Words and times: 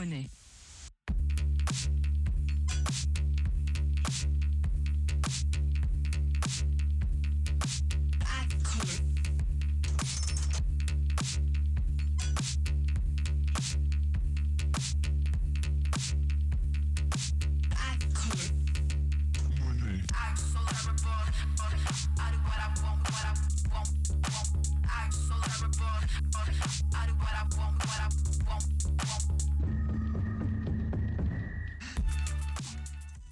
Money. 0.00 0.39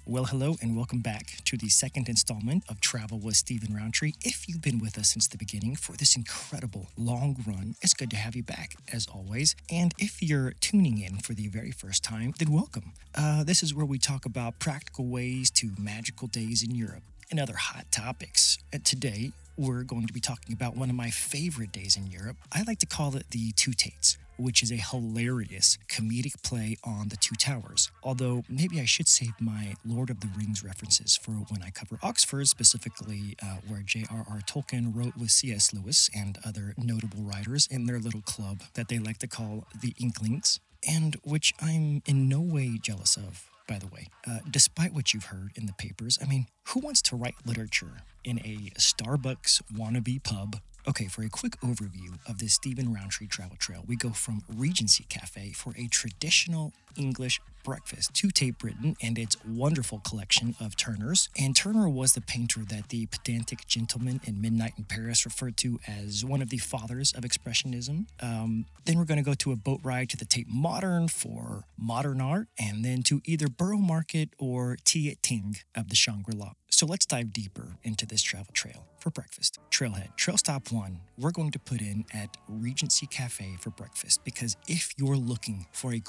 Well, 0.09 0.25
hello, 0.25 0.55
and 0.59 0.75
welcome 0.75 1.01
back 1.01 1.35
to 1.45 1.55
the 1.55 1.69
second 1.69 2.09
installment 2.09 2.63
of 2.67 2.81
Travel 2.81 3.19
with 3.19 3.35
Stephen 3.35 3.75
Roundtree. 3.75 4.13
If 4.23 4.49
you've 4.49 4.59
been 4.59 4.79
with 4.79 4.97
us 4.97 5.09
since 5.09 5.27
the 5.27 5.37
beginning 5.37 5.75
for 5.75 5.95
this 5.95 6.15
incredible 6.15 6.87
long 6.97 7.35
run, 7.45 7.75
it's 7.83 7.93
good 7.93 8.09
to 8.09 8.15
have 8.17 8.35
you 8.35 8.41
back, 8.41 8.75
as 8.91 9.05
always. 9.05 9.55
And 9.71 9.93
if 9.99 10.23
you're 10.23 10.53
tuning 10.61 10.99
in 10.99 11.19
for 11.19 11.35
the 11.35 11.47
very 11.47 11.69
first 11.69 12.03
time, 12.03 12.33
then 12.39 12.51
welcome. 12.51 12.93
Uh, 13.13 13.43
this 13.43 13.61
is 13.61 13.75
where 13.75 13.85
we 13.85 13.99
talk 13.99 14.25
about 14.25 14.57
practical 14.57 15.05
ways 15.05 15.51
to 15.51 15.73
magical 15.77 16.27
days 16.27 16.63
in 16.63 16.73
Europe 16.73 17.03
and 17.29 17.39
other 17.39 17.57
hot 17.57 17.85
topics. 17.91 18.57
And 18.73 18.83
today, 18.83 19.31
we're 19.57 19.83
going 19.83 20.07
to 20.07 20.13
be 20.13 20.19
talking 20.19 20.53
about 20.53 20.75
one 20.75 20.89
of 20.89 20.95
my 20.95 21.11
favorite 21.11 21.71
days 21.71 21.95
in 21.95 22.07
Europe. 22.07 22.37
I 22.51 22.63
like 22.63 22.79
to 22.79 22.87
call 22.87 23.15
it 23.15 23.29
the 23.29 23.51
Two 23.51 23.73
Tates 23.73 24.17
which 24.39 24.63
is 24.63 24.71
a 24.71 24.75
hilarious 24.75 25.77
comedic 25.87 26.41
play 26.41 26.77
on 26.83 27.09
the 27.09 27.17
Two 27.17 27.35
Towers. 27.35 27.91
Although 28.03 28.43
maybe 28.49 28.79
I 28.79 28.85
should 28.85 29.07
save 29.07 29.33
my 29.39 29.75
Lord 29.85 30.09
of 30.09 30.21
the 30.21 30.29
Rings 30.37 30.63
references 30.63 31.17
for 31.17 31.31
when 31.31 31.61
I 31.61 31.69
cover 31.69 31.99
Oxford, 32.01 32.47
specifically 32.47 33.35
uh, 33.43 33.57
where 33.67 33.81
J.R.R. 33.81 34.39
Tolkien 34.47 34.95
wrote 34.95 35.17
with 35.17 35.31
C.S. 35.31 35.73
Lewis 35.73 36.09
and 36.15 36.37
other 36.45 36.73
notable 36.77 37.23
writers 37.23 37.67
in 37.69 37.85
their 37.85 37.99
little 37.99 38.21
club 38.21 38.63
that 38.73 38.87
they 38.87 38.99
like 38.99 39.17
to 39.19 39.27
call 39.27 39.65
the 39.79 39.93
Inklings, 39.99 40.59
and 40.87 41.17
which 41.23 41.53
I'm 41.61 42.01
in 42.05 42.29
no 42.29 42.39
way 42.39 42.79
jealous 42.81 43.17
of. 43.17 43.49
By 43.67 43.77
the 43.77 43.87
way, 43.87 44.07
uh, 44.27 44.39
despite 44.49 44.95
what 44.95 45.13
you've 45.13 45.25
heard 45.25 45.51
in 45.55 45.67
the 45.67 45.73
papers, 45.73 46.17
I 46.19 46.25
mean, 46.25 46.47
who 46.69 46.79
wants 46.79 47.03
to 47.03 47.15
write 47.15 47.35
literature 47.45 48.01
in 48.23 48.39
a 48.39 48.71
Starbucks 48.79 49.61
wannabe 49.71 50.23
pub 50.23 50.55
Okay, 50.89 51.05
for 51.05 51.21
a 51.21 51.29
quick 51.29 51.51
overview 51.61 52.17
of 52.27 52.39
this 52.39 52.55
Stephen 52.55 52.91
Roundtree 52.91 53.27
travel 53.27 53.55
trail, 53.57 53.83
we 53.85 53.95
go 53.95 54.09
from 54.09 54.41
Regency 54.51 55.05
Cafe 55.07 55.51
for 55.51 55.71
a 55.77 55.85
traditional 55.85 56.73
English 56.95 57.41
breakfast 57.63 58.13
to 58.15 58.29
Tate 58.29 58.57
Britain 58.57 58.95
and 59.01 59.17
its 59.19 59.37
wonderful 59.45 59.99
collection 59.99 60.55
of 60.59 60.75
Turners. 60.75 61.29
And 61.37 61.55
Turner 61.55 61.89
was 61.89 62.13
the 62.13 62.21
painter 62.21 62.61
that 62.61 62.89
the 62.89 63.05
pedantic 63.07 63.67
gentleman 63.67 64.21
in 64.23 64.41
Midnight 64.41 64.73
in 64.77 64.85
Paris 64.85 65.25
referred 65.25 65.57
to 65.57 65.79
as 65.87 66.25
one 66.25 66.41
of 66.41 66.49
the 66.49 66.57
fathers 66.57 67.13
of 67.13 67.23
Expressionism. 67.23 68.05
Um, 68.21 68.65
then 68.85 68.97
we're 68.97 69.05
going 69.05 69.23
to 69.23 69.23
go 69.23 69.35
to 69.35 69.51
a 69.51 69.55
boat 69.55 69.81
ride 69.83 70.09
to 70.09 70.17
the 70.17 70.25
Tate 70.25 70.47
Modern 70.49 71.07
for 71.07 71.65
modern 71.77 72.21
art, 72.21 72.47
and 72.57 72.83
then 72.83 73.03
to 73.03 73.21
either 73.25 73.47
Borough 73.47 73.77
Market 73.77 74.29
or 74.37 74.77
Tea 74.83 75.11
at 75.11 75.21
Ting 75.21 75.57
of 75.75 75.89
the 75.89 75.95
Shangri 75.95 76.33
La. 76.35 76.53
So 76.71 76.85
let's 76.85 77.05
dive 77.05 77.33
deeper 77.33 77.77
into 77.83 78.05
this 78.05 78.21
travel 78.21 78.53
trail 78.53 78.85
for 78.99 79.09
breakfast. 79.09 79.59
Trailhead, 79.71 80.15
trail 80.15 80.37
stop 80.37 80.71
one, 80.71 80.99
we're 81.17 81.31
going 81.31 81.51
to 81.51 81.59
put 81.59 81.81
in 81.81 82.05
at 82.13 82.37
Regency 82.47 83.05
Cafe 83.05 83.57
for 83.59 83.69
breakfast 83.71 84.23
because 84.23 84.55
if 84.67 84.93
you're 84.97 85.17
looking 85.17 85.67
for 85.71 85.93
a 85.93 85.99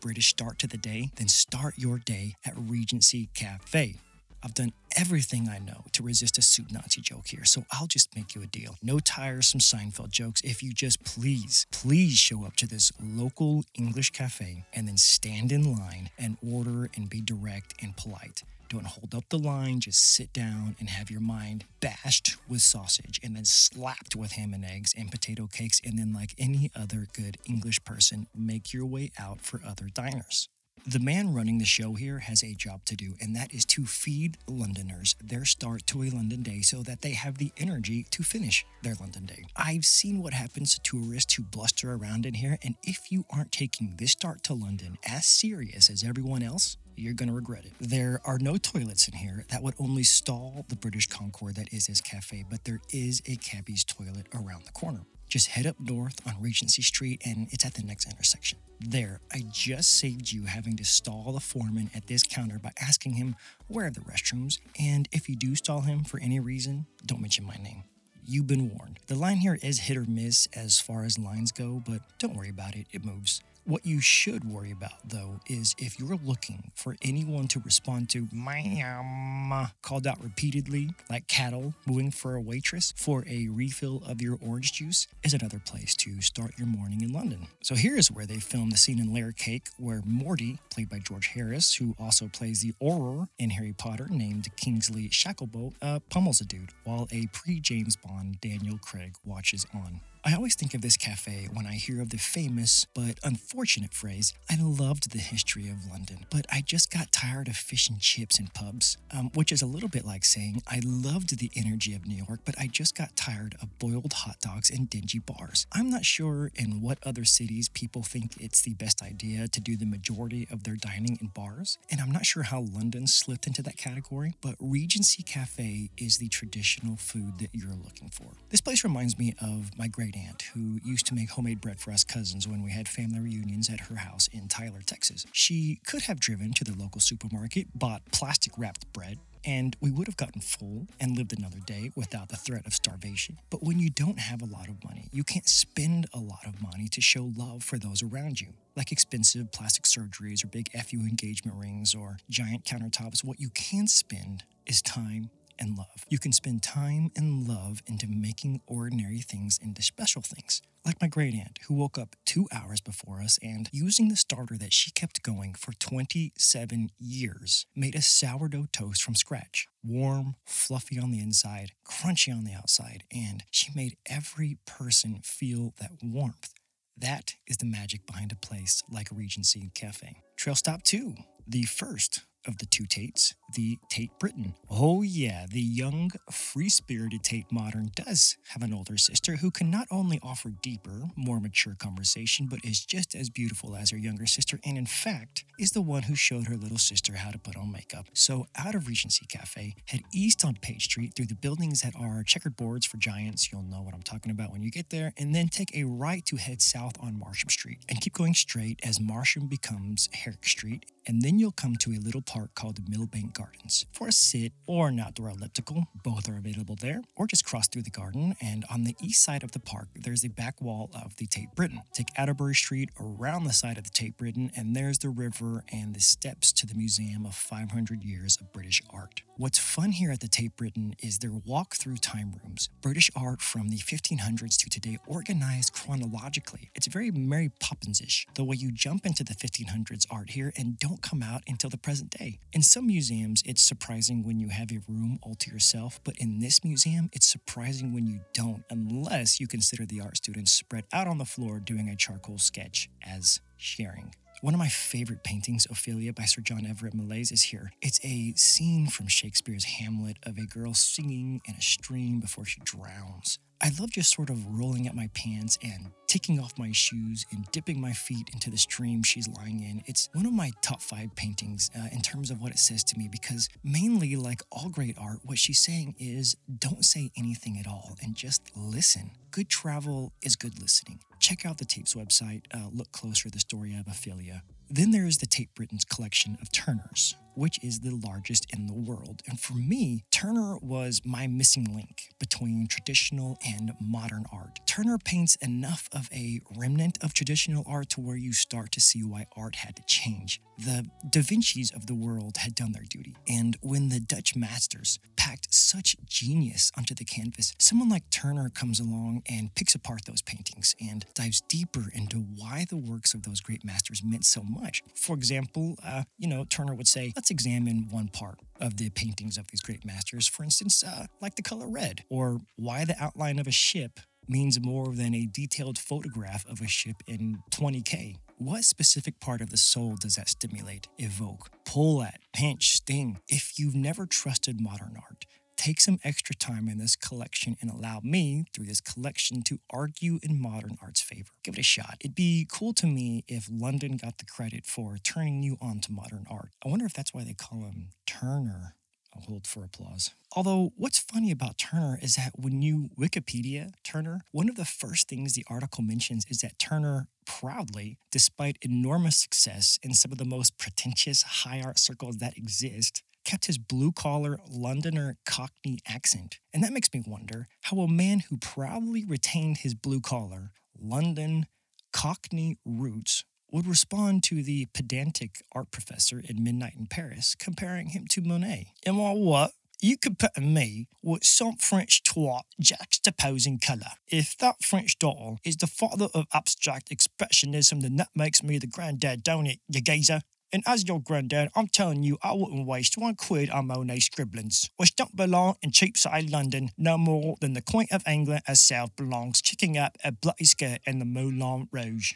British 0.00 0.28
start 0.28 0.58
to 0.60 0.66
the 0.66 0.76
day, 0.76 1.10
then 1.16 1.28
start 1.28 1.74
your 1.76 1.98
day 1.98 2.36
at 2.44 2.54
Regency 2.56 3.28
Cafe. 3.34 3.96
I've 4.44 4.54
done 4.54 4.72
everything 4.96 5.48
I 5.48 5.58
know 5.58 5.84
to 5.92 6.02
resist 6.02 6.36
a 6.36 6.42
soup 6.42 6.72
Nazi 6.72 7.00
joke 7.00 7.28
here, 7.28 7.44
so 7.44 7.64
I'll 7.70 7.86
just 7.86 8.14
make 8.16 8.34
you 8.34 8.42
a 8.42 8.46
deal. 8.46 8.76
No 8.82 8.98
tiresome 8.98 9.60
Seinfeld 9.60 10.10
jokes 10.10 10.40
if 10.42 10.62
you 10.62 10.72
just 10.72 11.04
please, 11.04 11.66
please 11.70 12.14
show 12.14 12.44
up 12.44 12.56
to 12.56 12.66
this 12.66 12.92
local 13.00 13.64
English 13.74 14.10
cafe 14.10 14.64
and 14.72 14.88
then 14.88 14.96
stand 14.96 15.52
in 15.52 15.72
line 15.72 16.10
and 16.18 16.36
order 16.46 16.90
and 16.96 17.08
be 17.08 17.20
direct 17.20 17.74
and 17.80 17.96
polite. 17.96 18.42
Don't 18.72 18.86
hold 18.86 19.14
up 19.14 19.28
the 19.28 19.38
line, 19.38 19.80
just 19.80 20.00
sit 20.00 20.32
down 20.32 20.76
and 20.80 20.88
have 20.88 21.10
your 21.10 21.20
mind 21.20 21.66
bashed 21.80 22.36
with 22.48 22.62
sausage 22.62 23.20
and 23.22 23.36
then 23.36 23.44
slapped 23.44 24.16
with 24.16 24.32
ham 24.32 24.54
and 24.54 24.64
eggs 24.64 24.94
and 24.96 25.10
potato 25.10 25.46
cakes, 25.46 25.78
and 25.84 25.98
then, 25.98 26.14
like 26.14 26.34
any 26.38 26.70
other 26.74 27.06
good 27.12 27.36
English 27.44 27.84
person, 27.84 28.28
make 28.34 28.72
your 28.72 28.86
way 28.86 29.10
out 29.18 29.42
for 29.42 29.60
other 29.62 29.90
diners. 29.92 30.48
The 30.86 30.98
man 30.98 31.34
running 31.34 31.58
the 31.58 31.64
show 31.64 31.92
here 31.92 32.20
has 32.20 32.42
a 32.42 32.54
job 32.54 32.84
to 32.86 32.96
do, 32.96 33.14
and 33.20 33.36
that 33.36 33.52
is 33.52 33.64
to 33.66 33.84
feed 33.84 34.38
Londoners 34.48 35.14
their 35.22 35.44
start 35.44 35.86
to 35.88 36.02
a 36.02 36.10
London 36.10 36.42
day 36.42 36.62
so 36.62 36.82
that 36.82 37.02
they 37.02 37.12
have 37.12 37.38
the 37.38 37.52
energy 37.58 38.06
to 38.10 38.22
finish 38.24 38.64
their 38.82 38.94
London 38.94 39.26
day. 39.26 39.44
I've 39.54 39.84
seen 39.84 40.22
what 40.22 40.32
happens 40.32 40.74
to 40.74 40.80
tourists 40.80 41.34
who 41.34 41.44
bluster 41.44 41.92
around 41.92 42.26
in 42.26 42.34
here, 42.34 42.58
and 42.64 42.74
if 42.82 43.12
you 43.12 43.26
aren't 43.30 43.52
taking 43.52 43.96
this 43.98 44.12
start 44.12 44.42
to 44.44 44.54
London 44.54 44.98
as 45.06 45.26
serious 45.26 45.88
as 45.88 46.02
everyone 46.02 46.42
else, 46.42 46.78
you're 46.96 47.14
going 47.14 47.28
to 47.28 47.34
regret 47.34 47.64
it. 47.64 47.72
There 47.80 48.20
are 48.24 48.38
no 48.38 48.56
toilets 48.56 49.08
in 49.08 49.14
here. 49.14 49.44
That 49.50 49.62
would 49.62 49.74
only 49.78 50.02
stall 50.02 50.64
the 50.68 50.76
British 50.76 51.06
Concord 51.06 51.56
that 51.56 51.72
is 51.72 51.86
this 51.86 52.00
cafe, 52.00 52.44
but 52.48 52.64
there 52.64 52.80
is 52.90 53.22
a 53.26 53.36
cabbie's 53.36 53.84
toilet 53.84 54.26
around 54.34 54.64
the 54.64 54.72
corner. 54.72 55.00
Just 55.28 55.48
head 55.48 55.66
up 55.66 55.76
north 55.80 56.20
on 56.26 56.42
Regency 56.42 56.82
Street 56.82 57.22
and 57.24 57.48
it's 57.50 57.64
at 57.64 57.74
the 57.74 57.82
next 57.82 58.06
intersection. 58.06 58.58
There, 58.80 59.20
I 59.32 59.44
just 59.50 59.98
saved 59.98 60.30
you 60.30 60.44
having 60.44 60.76
to 60.76 60.84
stall 60.84 61.32
the 61.32 61.40
foreman 61.40 61.90
at 61.94 62.06
this 62.06 62.22
counter 62.22 62.58
by 62.58 62.72
asking 62.80 63.12
him 63.12 63.36
where 63.68 63.86
are 63.86 63.90
the 63.90 64.00
restrooms, 64.00 64.58
and 64.78 65.08
if 65.12 65.28
you 65.28 65.36
do 65.36 65.54
stall 65.54 65.82
him 65.82 66.04
for 66.04 66.20
any 66.20 66.40
reason, 66.40 66.86
don't 67.06 67.22
mention 67.22 67.46
my 67.46 67.54
name. 67.54 67.84
You've 68.24 68.46
been 68.46 68.76
warned. 68.76 68.98
The 69.06 69.14
line 69.14 69.38
here 69.38 69.58
is 69.62 69.80
hit 69.80 69.96
or 69.96 70.04
miss 70.04 70.48
as 70.54 70.80
far 70.80 71.04
as 71.04 71.18
lines 71.18 71.50
go, 71.50 71.82
but 71.86 72.02
don't 72.18 72.36
worry 72.36 72.50
about 72.50 72.76
it, 72.76 72.86
it 72.92 73.04
moves. 73.04 73.40
What 73.64 73.86
you 73.86 74.00
should 74.00 74.44
worry 74.44 74.72
about, 74.72 75.08
though, 75.08 75.38
is 75.46 75.76
if 75.78 75.96
you're 75.96 76.18
looking 76.24 76.72
for 76.74 76.96
anyone 77.00 77.46
to 77.48 77.60
respond 77.60 78.10
to 78.10 78.26
ma'am 78.32 79.68
called 79.82 80.04
out 80.04 80.20
repeatedly, 80.20 80.90
like 81.08 81.28
cattle 81.28 81.72
mooing 81.86 82.10
for 82.10 82.34
a 82.34 82.40
waitress 82.40 82.92
for 82.96 83.24
a 83.28 83.46
refill 83.48 84.02
of 84.04 84.20
your 84.20 84.36
orange 84.44 84.72
juice, 84.72 85.06
is 85.22 85.32
another 85.32 85.60
place 85.64 85.94
to 85.96 86.20
start 86.20 86.58
your 86.58 86.66
morning 86.66 87.02
in 87.02 87.12
London. 87.12 87.46
So 87.62 87.76
here's 87.76 88.10
where 88.10 88.26
they 88.26 88.40
filmed 88.40 88.72
the 88.72 88.76
scene 88.76 88.98
in 88.98 89.14
Layer 89.14 89.30
Cake 89.30 89.68
where 89.78 90.02
Morty, 90.04 90.58
played 90.68 90.90
by 90.90 90.98
George 90.98 91.28
Harris, 91.28 91.76
who 91.76 91.94
also 92.00 92.26
plays 92.26 92.62
the 92.62 92.74
Auror 92.82 93.28
in 93.38 93.50
Harry 93.50 93.74
Potter, 93.78 94.08
named 94.10 94.48
Kingsley 94.56 95.08
Shacklebolt, 95.08 95.74
uh, 95.80 96.00
pummels 96.10 96.40
a 96.40 96.44
dude, 96.44 96.70
while 96.82 97.06
a 97.12 97.28
pre-James 97.28 97.94
Bond 97.94 98.40
Daniel 98.40 98.78
Craig 98.78 99.14
watches 99.24 99.64
on. 99.72 100.00
I 100.24 100.34
always 100.34 100.54
think 100.54 100.72
of 100.72 100.82
this 100.82 100.96
cafe 100.96 101.48
when 101.52 101.66
I 101.66 101.72
hear 101.72 102.00
of 102.00 102.10
the 102.10 102.16
famous 102.16 102.86
but 102.94 103.18
unfortunate 103.24 103.92
phrase, 103.92 104.32
I 104.48 104.56
loved 104.60 105.10
the 105.10 105.18
history 105.18 105.68
of 105.68 105.90
London, 105.90 106.26
but 106.30 106.46
I 106.48 106.60
just 106.60 106.92
got 106.92 107.10
tired 107.10 107.48
of 107.48 107.56
fish 107.56 107.88
and 107.88 107.98
chips 107.98 108.38
and 108.38 108.54
pubs, 108.54 108.98
um, 109.10 109.30
which 109.34 109.50
is 109.50 109.62
a 109.62 109.66
little 109.66 109.88
bit 109.88 110.04
like 110.04 110.24
saying, 110.24 110.62
I 110.68 110.80
loved 110.84 111.40
the 111.40 111.50
energy 111.56 111.92
of 111.92 112.06
New 112.06 112.14
York, 112.14 112.38
but 112.44 112.54
I 112.56 112.68
just 112.68 112.96
got 112.96 113.16
tired 113.16 113.56
of 113.60 113.76
boiled 113.80 114.12
hot 114.12 114.36
dogs 114.40 114.70
and 114.70 114.88
dingy 114.88 115.18
bars. 115.18 115.66
I'm 115.72 115.90
not 115.90 116.04
sure 116.04 116.52
in 116.54 116.80
what 116.80 116.98
other 117.04 117.24
cities 117.24 117.68
people 117.68 118.04
think 118.04 118.36
it's 118.38 118.62
the 118.62 118.74
best 118.74 119.02
idea 119.02 119.48
to 119.48 119.60
do 119.60 119.76
the 119.76 119.86
majority 119.86 120.46
of 120.52 120.62
their 120.62 120.76
dining 120.76 121.18
in 121.20 121.28
bars, 121.34 121.78
and 121.90 122.00
I'm 122.00 122.12
not 122.12 122.26
sure 122.26 122.44
how 122.44 122.60
London 122.60 123.08
slipped 123.08 123.48
into 123.48 123.62
that 123.62 123.76
category, 123.76 124.34
but 124.40 124.54
Regency 124.60 125.24
Cafe 125.24 125.90
is 125.98 126.18
the 126.18 126.28
traditional 126.28 126.96
food 126.96 127.40
that 127.40 127.50
you're 127.52 127.70
looking 127.70 128.08
for. 128.10 128.26
This 128.50 128.60
place 128.60 128.84
reminds 128.84 129.18
me 129.18 129.34
of 129.42 129.76
my 129.76 129.88
great 129.88 130.11
aunt 130.16 130.42
who 130.54 130.78
used 130.84 131.06
to 131.06 131.14
make 131.14 131.30
homemade 131.30 131.60
bread 131.60 131.80
for 131.80 131.90
us 131.92 132.04
cousins 132.04 132.46
when 132.48 132.62
we 132.62 132.70
had 132.70 132.88
family 132.88 133.20
reunions 133.20 133.68
at 133.70 133.80
her 133.80 133.96
house 133.96 134.28
in 134.32 134.48
Tyler, 134.48 134.80
Texas. 134.84 135.26
She 135.32 135.80
could 135.86 136.02
have 136.02 136.20
driven 136.20 136.52
to 136.54 136.64
the 136.64 136.76
local 136.76 137.00
supermarket, 137.00 137.66
bought 137.74 138.02
plastic 138.12 138.52
wrapped 138.56 138.92
bread, 138.92 139.18
and 139.44 139.76
we 139.80 139.90
would 139.90 140.06
have 140.06 140.16
gotten 140.16 140.40
full 140.40 140.86
and 141.00 141.16
lived 141.16 141.36
another 141.36 141.58
day 141.66 141.90
without 141.96 142.28
the 142.28 142.36
threat 142.36 142.66
of 142.66 142.74
starvation. 142.74 143.38
But 143.50 143.62
when 143.62 143.78
you 143.78 143.90
don't 143.90 144.18
have 144.18 144.40
a 144.40 144.46
lot 144.46 144.68
of 144.68 144.82
money, 144.84 145.08
you 145.12 145.24
can't 145.24 145.48
spend 145.48 146.06
a 146.12 146.18
lot 146.18 146.46
of 146.46 146.62
money 146.62 146.88
to 146.88 147.00
show 147.00 147.32
love 147.36 147.62
for 147.62 147.78
those 147.78 148.02
around 148.02 148.40
you, 148.40 148.48
like 148.76 148.92
expensive 148.92 149.50
plastic 149.52 149.84
surgeries 149.84 150.44
or 150.44 150.48
big 150.48 150.70
FU 150.72 151.00
engagement 151.00 151.56
rings 151.56 151.94
or 151.94 152.18
giant 152.30 152.64
countertops. 152.64 153.24
What 153.24 153.40
you 153.40 153.50
can 153.50 153.88
spend 153.88 154.44
is 154.66 154.80
time 154.80 155.30
and 155.58 155.76
love. 155.76 156.04
You 156.08 156.18
can 156.18 156.32
spend 156.32 156.62
time 156.62 157.10
and 157.16 157.46
love 157.46 157.82
into 157.86 158.06
making 158.08 158.60
ordinary 158.66 159.20
things 159.20 159.58
into 159.62 159.82
special 159.82 160.22
things. 160.22 160.62
Like 160.84 161.00
my 161.00 161.06
great 161.08 161.34
aunt, 161.34 161.58
who 161.68 161.74
woke 161.74 161.96
up 161.98 162.16
two 162.26 162.48
hours 162.52 162.80
before 162.80 163.20
us 163.22 163.38
and, 163.42 163.68
using 163.72 164.08
the 164.08 164.16
starter 164.16 164.56
that 164.58 164.72
she 164.72 164.90
kept 164.90 165.22
going 165.22 165.54
for 165.54 165.72
27 165.72 166.90
years, 166.98 167.66
made 167.76 167.94
a 167.94 168.02
sourdough 168.02 168.66
toast 168.72 169.02
from 169.02 169.14
scratch. 169.14 169.68
Warm, 169.84 170.34
fluffy 170.44 170.98
on 170.98 171.10
the 171.12 171.20
inside, 171.20 171.72
crunchy 171.86 172.34
on 172.36 172.44
the 172.44 172.52
outside, 172.54 173.04
and 173.12 173.44
she 173.50 173.70
made 173.74 173.96
every 174.08 174.58
person 174.66 175.20
feel 175.22 175.74
that 175.80 175.92
warmth 176.02 176.52
That 176.96 177.34
is 177.46 177.56
the 177.56 177.66
magic 177.66 178.06
behind 178.06 178.32
a 178.32 178.36
place 178.36 178.82
like 178.90 179.08
Regency 179.10 179.70
Cafe. 179.74 180.22
Trail 180.36 180.54
stop 180.54 180.82
two, 180.82 181.14
the 181.46 181.62
first 181.64 182.22
of 182.46 182.58
the 182.58 182.66
two 182.66 182.86
Tates, 182.86 183.34
the 183.54 183.78
Tate 183.88 184.18
Britain. 184.18 184.54
Oh, 184.70 185.02
yeah, 185.02 185.46
the 185.50 185.60
young, 185.60 186.10
free 186.30 186.68
spirited 186.68 187.22
Tate 187.22 187.50
Modern 187.50 187.90
does 187.94 188.36
have 188.48 188.62
an 188.62 188.72
older 188.72 188.96
sister 188.96 189.36
who 189.36 189.50
can 189.50 189.70
not 189.70 189.86
only 189.90 190.18
offer 190.22 190.50
deeper, 190.50 191.10
more 191.16 191.40
mature 191.40 191.74
conversation, 191.74 192.46
but 192.50 192.64
is 192.64 192.84
just 192.84 193.14
as 193.14 193.30
beautiful 193.30 193.76
as 193.76 193.90
her 193.90 193.96
younger 193.96 194.26
sister, 194.26 194.58
and 194.64 194.78
in 194.78 194.86
fact, 194.86 195.44
is 195.58 195.72
the 195.72 195.82
one 195.82 196.04
who 196.04 196.14
showed 196.14 196.46
her 196.46 196.56
little 196.56 196.78
sister 196.78 197.14
how 197.14 197.30
to 197.30 197.38
put 197.38 197.56
on 197.56 197.70
makeup. 197.70 198.06
So, 198.14 198.46
out 198.56 198.74
of 198.74 198.88
Regency 198.88 199.26
Cafe, 199.26 199.74
head 199.86 200.02
east 200.12 200.44
on 200.44 200.56
Page 200.56 200.84
Street 200.84 201.14
through 201.14 201.26
the 201.26 201.34
buildings 201.34 201.82
that 201.82 201.94
are 201.96 202.22
checkered 202.22 202.56
boards 202.56 202.86
for 202.86 202.96
giants. 202.96 203.52
You'll 203.52 203.62
know 203.62 203.82
what 203.82 203.94
I'm 203.94 204.02
talking 204.02 204.32
about 204.32 204.50
when 204.50 204.62
you 204.62 204.70
get 204.70 204.90
there, 204.90 205.12
and 205.16 205.34
then 205.34 205.48
take 205.48 205.76
a 205.76 205.84
right 205.84 206.24
to 206.26 206.36
head 206.36 206.62
south 206.62 206.94
on 207.00 207.18
Marsham 207.18 207.50
Street 207.50 207.78
and 207.88 208.00
keep 208.00 208.14
going 208.14 208.34
straight 208.34 208.80
as 208.82 209.00
Marsham 209.00 209.46
becomes 209.46 210.08
Herrick 210.12 210.46
Street 210.46 210.86
and 211.06 211.22
then 211.22 211.38
you'll 211.38 211.52
come 211.52 211.76
to 211.76 211.90
a 211.90 211.98
little 211.98 212.20
park 212.32 212.54
called 212.54 212.76
the 212.76 212.82
Millbank 212.82 213.34
Gardens 213.34 213.84
for 213.92 214.08
a 214.08 214.12
sit 214.12 214.52
or 214.66 214.88
an 214.88 214.98
outdoor 214.98 215.28
elliptical. 215.28 215.84
Both 216.02 216.30
are 216.30 216.38
available 216.38 216.76
there, 216.80 217.02
or 217.14 217.26
just 217.26 217.44
cross 217.44 217.68
through 217.68 217.82
the 217.82 217.90
garden. 217.90 218.34
And 218.40 218.64
on 218.70 218.84
the 218.84 218.96
east 219.02 219.22
side 219.22 219.42
of 219.42 219.52
the 219.52 219.58
park, 219.58 219.88
there's 219.94 220.22
the 220.22 220.28
back 220.28 220.62
wall 220.62 220.90
of 220.94 221.16
the 221.16 221.26
Tate 221.26 221.54
Britain. 221.54 221.82
Take 221.92 222.08
Atterbury 222.16 222.54
Street 222.54 222.88
around 222.98 223.44
the 223.44 223.52
side 223.52 223.76
of 223.76 223.84
the 223.84 223.90
Tate 223.90 224.16
Britain, 224.16 224.50
and 224.56 224.74
there's 224.74 224.98
the 224.98 225.10
river 225.10 225.64
and 225.70 225.94
the 225.94 226.00
steps 226.00 226.52
to 226.52 226.66
the 226.66 226.74
Museum 226.74 227.26
of 227.26 227.34
500 227.34 228.02
Years 228.02 228.38
of 228.40 228.50
British 228.52 228.80
Art. 228.90 229.22
What's 229.36 229.58
fun 229.58 229.92
here 229.92 230.10
at 230.10 230.20
the 230.20 230.28
Tate 230.28 230.56
Britain 230.56 230.94
is 231.00 231.18
their 231.18 231.32
walk 231.32 231.74
through 231.74 231.96
time 231.96 232.34
rooms. 232.42 232.68
British 232.80 233.10
art 233.16 233.42
from 233.42 233.68
the 233.68 233.78
1500s 233.78 234.56
to 234.58 234.70
today, 234.70 234.98
organized 235.06 235.72
chronologically. 235.72 236.70
It's 236.74 236.86
very 236.86 237.10
Mary 237.10 237.50
Poppins 237.60 238.00
ish, 238.00 238.26
the 238.34 238.44
way 238.44 238.56
you 238.56 238.70
jump 238.72 239.04
into 239.04 239.24
the 239.24 239.34
1500s 239.34 240.06
art 240.10 240.30
here 240.30 240.52
and 240.56 240.78
don't 240.78 241.02
come 241.02 241.22
out 241.22 241.42
until 241.48 241.70
the 241.70 241.76
present 241.76 242.10
day. 242.10 242.21
In 242.52 242.62
some 242.62 242.86
museums, 242.86 243.42
it's 243.44 243.62
surprising 243.62 244.22
when 244.24 244.38
you 244.38 244.48
have 244.48 244.70
a 244.70 244.80
room 244.88 245.18
all 245.22 245.34
to 245.36 245.50
yourself, 245.50 246.00
but 246.04 246.16
in 246.18 246.38
this 246.38 246.62
museum, 246.64 247.10
it's 247.12 247.26
surprising 247.26 247.92
when 247.92 248.06
you 248.06 248.20
don't, 248.32 248.64
unless 248.70 249.40
you 249.40 249.46
consider 249.46 249.84
the 249.86 250.00
art 250.00 250.16
students 250.16 250.52
spread 250.52 250.84
out 250.92 251.06
on 251.06 251.18
the 251.18 251.24
floor 251.24 251.58
doing 251.58 251.88
a 251.88 251.96
charcoal 251.96 252.38
sketch 252.38 252.88
as 253.04 253.40
sharing. 253.56 254.14
One 254.40 254.54
of 254.54 254.58
my 254.58 254.68
favorite 254.68 255.22
paintings, 255.22 255.66
Ophelia 255.70 256.12
by 256.12 256.24
Sir 256.24 256.42
John 256.42 256.66
Everett 256.66 256.94
Millais, 256.94 257.30
is 257.32 257.42
here. 257.44 257.70
It's 257.80 258.00
a 258.04 258.32
scene 258.36 258.88
from 258.88 259.06
Shakespeare's 259.06 259.64
Hamlet 259.64 260.16
of 260.24 260.36
a 260.36 260.46
girl 260.46 260.74
singing 260.74 261.40
in 261.44 261.54
a 261.54 261.62
stream 261.62 262.18
before 262.20 262.44
she 262.44 262.60
drowns. 262.64 263.38
I 263.64 263.70
love 263.78 263.92
just 263.92 264.12
sort 264.12 264.28
of 264.28 264.44
rolling 264.58 264.88
up 264.88 264.94
my 264.94 265.08
pants 265.14 265.56
and 265.62 265.92
taking 266.08 266.40
off 266.40 266.58
my 266.58 266.72
shoes 266.72 267.24
and 267.30 267.46
dipping 267.52 267.80
my 267.80 267.92
feet 267.92 268.28
into 268.32 268.50
the 268.50 268.58
stream 268.58 269.04
she's 269.04 269.28
lying 269.28 269.62
in. 269.62 269.84
It's 269.86 270.08
one 270.14 270.26
of 270.26 270.32
my 270.32 270.50
top 270.62 270.82
five 270.82 271.14
paintings 271.14 271.70
uh, 271.78 271.86
in 271.92 272.02
terms 272.02 272.32
of 272.32 272.42
what 272.42 272.50
it 272.50 272.58
says 272.58 272.82
to 272.84 272.98
me 272.98 273.08
because, 273.10 273.48
mainly, 273.62 274.16
like 274.16 274.42
all 274.50 274.68
great 274.68 274.96
art, 274.98 275.20
what 275.22 275.38
she's 275.38 275.62
saying 275.62 275.94
is 276.00 276.36
don't 276.58 276.84
say 276.84 277.12
anything 277.16 277.56
at 277.56 277.68
all 277.68 277.96
and 278.02 278.16
just 278.16 278.42
listen. 278.56 279.12
Good 279.30 279.48
travel 279.48 280.12
is 280.22 280.34
good 280.34 280.60
listening. 280.60 280.98
Check 281.20 281.46
out 281.46 281.58
the 281.58 281.64
Tate's 281.64 281.94
website, 281.94 282.42
uh, 282.52 282.68
look 282.72 282.90
closer 282.90 283.28
at 283.28 283.32
the 283.32 283.38
story 283.38 283.76
of 283.76 283.86
Ophelia. 283.86 284.42
Then 284.68 284.90
there 284.90 285.06
is 285.06 285.18
the 285.18 285.26
Tate 285.26 285.54
Britain's 285.54 285.84
collection 285.84 286.36
of 286.42 286.50
Turners, 286.50 287.14
which 287.34 287.62
is 287.62 287.80
the 287.80 287.90
largest 288.04 288.46
in 288.52 288.66
the 288.66 288.74
world. 288.74 289.22
And 289.28 289.38
for 289.38 289.54
me, 289.54 290.04
Turner 290.10 290.58
was 290.60 291.00
my 291.04 291.26
missing 291.26 291.74
link 291.74 292.10
between 292.18 292.66
traditional 292.66 293.38
and 293.46 293.72
modern 293.80 294.24
art. 294.32 294.60
Turner 294.66 294.98
paints 294.98 295.36
enough 295.36 295.88
of 295.92 296.08
a 296.12 296.40
remnant 296.56 296.98
of 297.02 297.14
traditional 297.14 297.64
art 297.66 297.88
to 297.90 298.00
where 298.00 298.16
you 298.16 298.32
start 298.32 298.72
to 298.72 298.80
see 298.80 299.02
why 299.02 299.26
art 299.36 299.56
had 299.56 299.76
to 299.76 299.82
change. 299.86 300.40
The 300.58 300.86
Da 301.10 301.22
Vinci's 301.22 301.70
of 301.72 301.86
the 301.86 301.94
world 301.94 302.36
had 302.38 302.54
done 302.54 302.72
their 302.72 302.84
duty. 302.88 303.16
And 303.28 303.56
when 303.62 303.88
the 303.88 304.00
Dutch 304.00 304.36
masters 304.36 304.98
packed 305.16 305.52
such 305.54 305.96
genius 306.04 306.70
onto 306.76 306.94
the 306.94 307.04
canvas, 307.04 307.52
someone 307.58 307.88
like 307.88 308.08
Turner 308.10 308.50
comes 308.50 308.78
along 308.80 309.22
and 309.28 309.54
picks 309.54 309.74
apart 309.74 310.04
those 310.06 310.22
paintings 310.22 310.74
and 310.80 311.04
dives 311.14 311.40
deeper 311.48 311.90
into 311.94 312.18
why 312.18 312.66
the 312.68 312.76
works 312.76 313.14
of 313.14 313.22
those 313.22 313.40
great 313.40 313.64
masters 313.64 314.02
meant 314.04 314.24
so 314.24 314.42
much. 314.42 314.82
For 314.94 315.14
example, 315.14 315.76
uh, 315.84 316.04
you 316.18 316.28
know, 316.28 316.44
Turner 316.44 316.74
would 316.74 316.88
say, 316.88 317.12
let's 317.22 317.30
examine 317.30 317.86
one 317.88 318.08
part 318.08 318.40
of 318.60 318.78
the 318.78 318.90
paintings 318.90 319.38
of 319.38 319.46
these 319.46 319.60
great 319.60 319.84
masters, 319.84 320.26
for 320.26 320.42
instance, 320.42 320.82
uh, 320.82 321.06
like 321.20 321.36
the 321.36 321.42
color 321.42 321.68
red, 321.68 322.02
or 322.08 322.40
why 322.56 322.84
the 322.84 323.00
outline 323.00 323.38
of 323.38 323.46
a 323.46 323.52
ship 323.52 324.00
means 324.26 324.58
more 324.60 324.92
than 324.92 325.14
a 325.14 325.26
detailed 325.26 325.78
photograph 325.78 326.44
of 326.50 326.60
a 326.60 326.66
ship 326.66 326.96
in 327.06 327.38
20K. 327.52 328.16
What 328.38 328.64
specific 328.64 329.20
part 329.20 329.40
of 329.40 329.50
the 329.50 329.56
soul 329.56 329.94
does 329.94 330.16
that 330.16 330.30
stimulate, 330.30 330.88
evoke, 330.98 331.50
pull 331.64 332.02
at, 332.02 332.18
pinch, 332.32 332.72
sting? 332.72 333.20
If 333.28 333.56
you've 333.56 333.76
never 333.76 334.04
trusted 334.04 334.60
modern 334.60 334.96
art, 334.96 335.24
take 335.62 335.80
some 335.80 336.00
extra 336.02 336.34
time 336.34 336.68
in 336.68 336.78
this 336.78 336.96
collection 336.96 337.56
and 337.60 337.70
allow 337.70 338.00
me, 338.02 338.44
through 338.52 338.66
this 338.66 338.80
collection, 338.80 339.42
to 339.42 339.60
argue 339.70 340.18
in 340.20 340.40
modern 340.40 340.76
art's 340.82 341.00
favor. 341.00 341.30
Give 341.44 341.54
it 341.54 341.60
a 341.60 341.62
shot. 341.62 341.98
It'd 342.00 342.16
be 342.16 342.48
cool 342.50 342.72
to 342.74 342.86
me 342.86 343.24
if 343.28 343.48
London 343.48 343.96
got 343.96 344.18
the 344.18 344.24
credit 344.24 344.66
for 344.66 344.98
turning 344.98 345.42
you 345.44 345.58
on 345.60 345.78
to 345.80 345.92
modern 345.92 346.26
art. 346.28 346.50
I 346.64 346.68
wonder 346.68 346.84
if 346.84 346.92
that's 346.92 347.14
why 347.14 347.22
they 347.22 347.34
call 347.34 347.60
him 347.60 347.90
Turner. 348.06 348.74
I'll 349.14 349.22
hold 349.22 349.46
for 349.46 349.62
applause. 349.62 350.10
Although, 350.34 350.72
what's 350.76 350.98
funny 350.98 351.30
about 351.30 351.58
Turner 351.58 351.98
is 352.02 352.16
that 352.16 352.32
when 352.34 352.62
you 352.62 352.90
Wikipedia 352.98 353.72
Turner, 353.84 354.22
one 354.32 354.48
of 354.48 354.56
the 354.56 354.64
first 354.64 355.08
things 355.08 355.34
the 355.34 355.44
article 355.48 355.84
mentions 355.84 356.24
is 356.28 356.38
that 356.38 356.58
Turner 356.58 357.08
proudly, 357.24 357.98
despite 358.10 358.56
enormous 358.62 359.18
success 359.18 359.78
in 359.82 359.94
some 359.94 360.10
of 360.10 360.18
the 360.18 360.24
most 360.24 360.58
pretentious 360.58 361.22
high 361.22 361.60
art 361.64 361.78
circles 361.78 362.16
that 362.16 362.36
exist, 362.36 363.02
kept 363.24 363.46
his 363.46 363.58
blue 363.58 363.92
collar 363.92 364.38
Londoner 364.50 365.16
Cockney 365.26 365.78
accent. 365.86 366.38
And 366.52 366.62
that 366.62 366.72
makes 366.72 366.92
me 366.92 367.02
wonder 367.06 367.48
how 367.62 367.78
a 367.80 367.88
man 367.88 368.20
who 368.20 368.36
proudly 368.36 369.04
retained 369.04 369.58
his 369.58 369.74
blue 369.74 370.00
collar 370.00 370.52
London 370.78 371.46
Cockney 371.92 372.58
roots 372.64 373.24
would 373.50 373.66
respond 373.66 374.22
to 374.24 374.42
the 374.42 374.66
pedantic 374.72 375.42
art 375.52 375.70
professor 375.70 376.22
in 376.26 376.42
Midnight 376.42 376.74
in 376.76 376.86
Paris, 376.86 377.36
comparing 377.38 377.88
him 377.88 378.06
to 378.08 378.22
Monet. 378.22 378.72
Am 378.86 379.00
I 379.00 379.12
what? 379.12 379.52
You 379.80 379.98
could 379.98 380.18
compare 380.18 380.42
me 380.42 380.86
with 381.02 381.24
some 381.24 381.56
French 381.56 382.02
twat 382.04 382.42
juxtaposing 382.62 383.60
colour. 383.60 383.92
If 384.06 384.38
that 384.38 384.62
French 384.62 384.98
doll 384.98 385.38
is 385.44 385.56
the 385.56 385.66
father 385.66 386.06
of 386.14 386.26
abstract 386.32 386.90
expressionism, 386.90 387.82
then 387.82 387.96
that 387.96 388.10
makes 388.14 388.42
me 388.42 388.58
the 388.58 388.68
granddad, 388.68 389.22
don't 389.22 389.46
it, 389.46 389.58
you 389.68 389.80
geezer? 389.80 390.20
And 390.52 390.62
as 390.66 390.86
your 390.86 391.00
granddad, 391.00 391.48
I'm 391.56 391.66
telling 391.66 392.02
you, 392.02 392.18
I 392.22 392.34
wouldn't 392.34 392.66
waste 392.66 392.98
one 392.98 393.14
quid 393.14 393.48
on 393.48 393.68
Monet 393.68 394.00
scribblings, 394.00 394.68
which 394.76 394.94
don't 394.94 395.16
belong 395.16 395.56
in 395.62 395.70
cheapside 395.70 396.28
London 396.28 396.70
no 396.76 396.98
more 396.98 397.36
than 397.40 397.54
the 397.54 397.62
Queen 397.62 397.86
of 397.90 398.02
England 398.06 398.42
herself 398.46 398.94
belongs 398.94 399.40
kicking 399.40 399.78
up 399.78 399.96
a 400.04 400.12
bloody 400.12 400.44
skirt 400.44 400.80
in 400.86 400.98
the 400.98 401.06
Moulin 401.06 401.68
Rouge. 401.72 402.14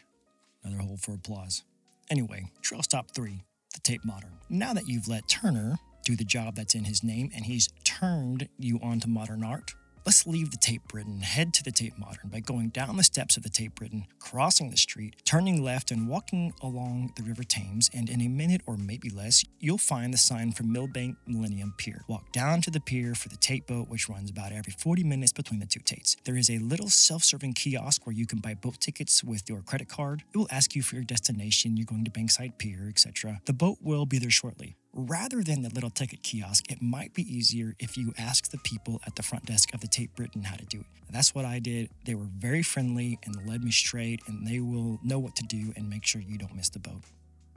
Another 0.63 0.83
hole 0.83 0.97
for 0.97 1.15
applause. 1.15 1.63
Anyway, 2.11 2.45
trail 2.61 2.83
stop 2.83 3.09
three, 3.11 3.43
the 3.73 3.79
Tate 3.79 4.05
Modern. 4.05 4.37
Now 4.49 4.73
that 4.73 4.87
you've 4.87 5.07
let 5.07 5.27
Turner 5.27 5.79
do 6.05 6.15
the 6.15 6.23
job 6.23 6.55
that's 6.55 6.75
in 6.75 6.83
his 6.83 7.03
name 7.03 7.31
and 7.35 7.45
he's 7.45 7.69
turned 7.83 8.47
you 8.59 8.79
onto 8.83 9.09
modern 9.09 9.43
art, 9.43 9.73
let's 10.07 10.25
leave 10.25 10.51
the 10.51 10.57
Tate 10.57 10.87
Britain, 10.87 11.19
head 11.19 11.53
to 11.53 11.61
the 11.61 11.71
Tate 11.71 11.99
Modern 11.99 12.29
by 12.29 12.39
going 12.39 12.69
down 12.69 12.95
the 12.95 13.03
steps 13.03 13.35
of 13.35 13.43
the 13.43 13.49
Tate 13.49 13.75
Britain, 13.75 14.07
crossing 14.19 14.69
the 14.69 14.77
street, 14.77 15.17
turning 15.25 15.61
left, 15.61 15.91
and 15.91 16.07
walking 16.07 16.53
along 16.61 17.11
the 17.17 17.23
River 17.23 17.43
Thames. 17.43 17.89
And 17.93 18.09
in 18.09 18.21
a 18.21 18.29
minute 18.29 18.61
or 18.65 18.77
maybe 18.77 19.09
less, 19.09 19.43
you'll 19.59 19.77
find 19.77 20.13
the 20.13 20.17
sign 20.17 20.53
for 20.53 20.63
Millbank 20.63 21.17
Millennium 21.27 21.73
Pier. 21.77 22.05
Walk 22.07 22.31
down 22.31 22.61
to 22.61 22.71
the 22.71 22.79
pier 22.79 23.15
for 23.15 23.27
the 23.27 23.35
Tate 23.35 23.67
boat, 23.67 23.89
which 23.89 24.07
runs 24.07 24.29
about 24.29 24.53
every 24.53 24.71
40 24.71 25.03
minutes 25.03 25.33
between 25.33 25.59
the 25.59 25.65
two 25.65 25.81
Tates. 25.81 26.15
There 26.23 26.37
is 26.37 26.49
a 26.49 26.59
little 26.59 26.87
self 26.87 27.25
serving 27.25 27.55
kiosk 27.55 28.07
where 28.07 28.15
you 28.15 28.25
can 28.25 28.39
buy 28.39 28.53
boat 28.53 28.79
tickets 28.79 29.25
with 29.25 29.49
your 29.49 29.61
credit 29.61 29.89
card. 29.89 30.23
It 30.33 30.37
will 30.37 30.47
ask 30.49 30.73
you 30.73 30.83
for 30.83 30.95
your 30.95 31.03
destination, 31.03 31.75
you're 31.75 31.85
going 31.85 32.05
to 32.05 32.11
Bankside 32.11 32.57
Pier, 32.57 32.87
etc. 32.87 33.41
The 33.43 33.51
boat 33.51 33.79
will 33.81 34.05
be 34.05 34.19
there 34.19 34.29
shortly. 34.29 34.77
Rather 34.99 35.43
than 35.43 35.61
the 35.61 35.69
little 35.69 35.91
ticket 35.91 36.23
kiosk, 36.23 36.71
it 36.71 36.81
might 36.81 37.13
be 37.13 37.21
easier 37.21 37.75
if 37.77 37.97
you 37.97 38.15
ask 38.17 38.49
the 38.49 38.57
people 38.57 38.99
at 39.05 39.15
the 39.15 39.21
front 39.21 39.45
desk 39.45 39.71
of 39.75 39.79
the 39.79 39.87
Tate 39.87 40.15
Britain 40.15 40.41
how 40.41 40.55
to 40.55 40.65
do 40.65 40.79
it. 40.79 40.87
That's 41.11 41.35
what 41.35 41.45
I 41.45 41.59
did. 41.59 41.91
They 42.05 42.15
were 42.15 42.25
very 42.35 42.63
friendly 42.63 43.19
and 43.23 43.47
led 43.47 43.63
me 43.63 43.69
straight, 43.69 44.21
and 44.25 44.47
they 44.47 44.59
will 44.59 44.99
know 45.03 45.19
what 45.19 45.35
to 45.35 45.43
do 45.43 45.71
and 45.75 45.87
make 45.87 46.03
sure 46.03 46.19
you 46.19 46.39
don't 46.39 46.55
miss 46.55 46.69
the 46.69 46.79
boat. 46.79 47.03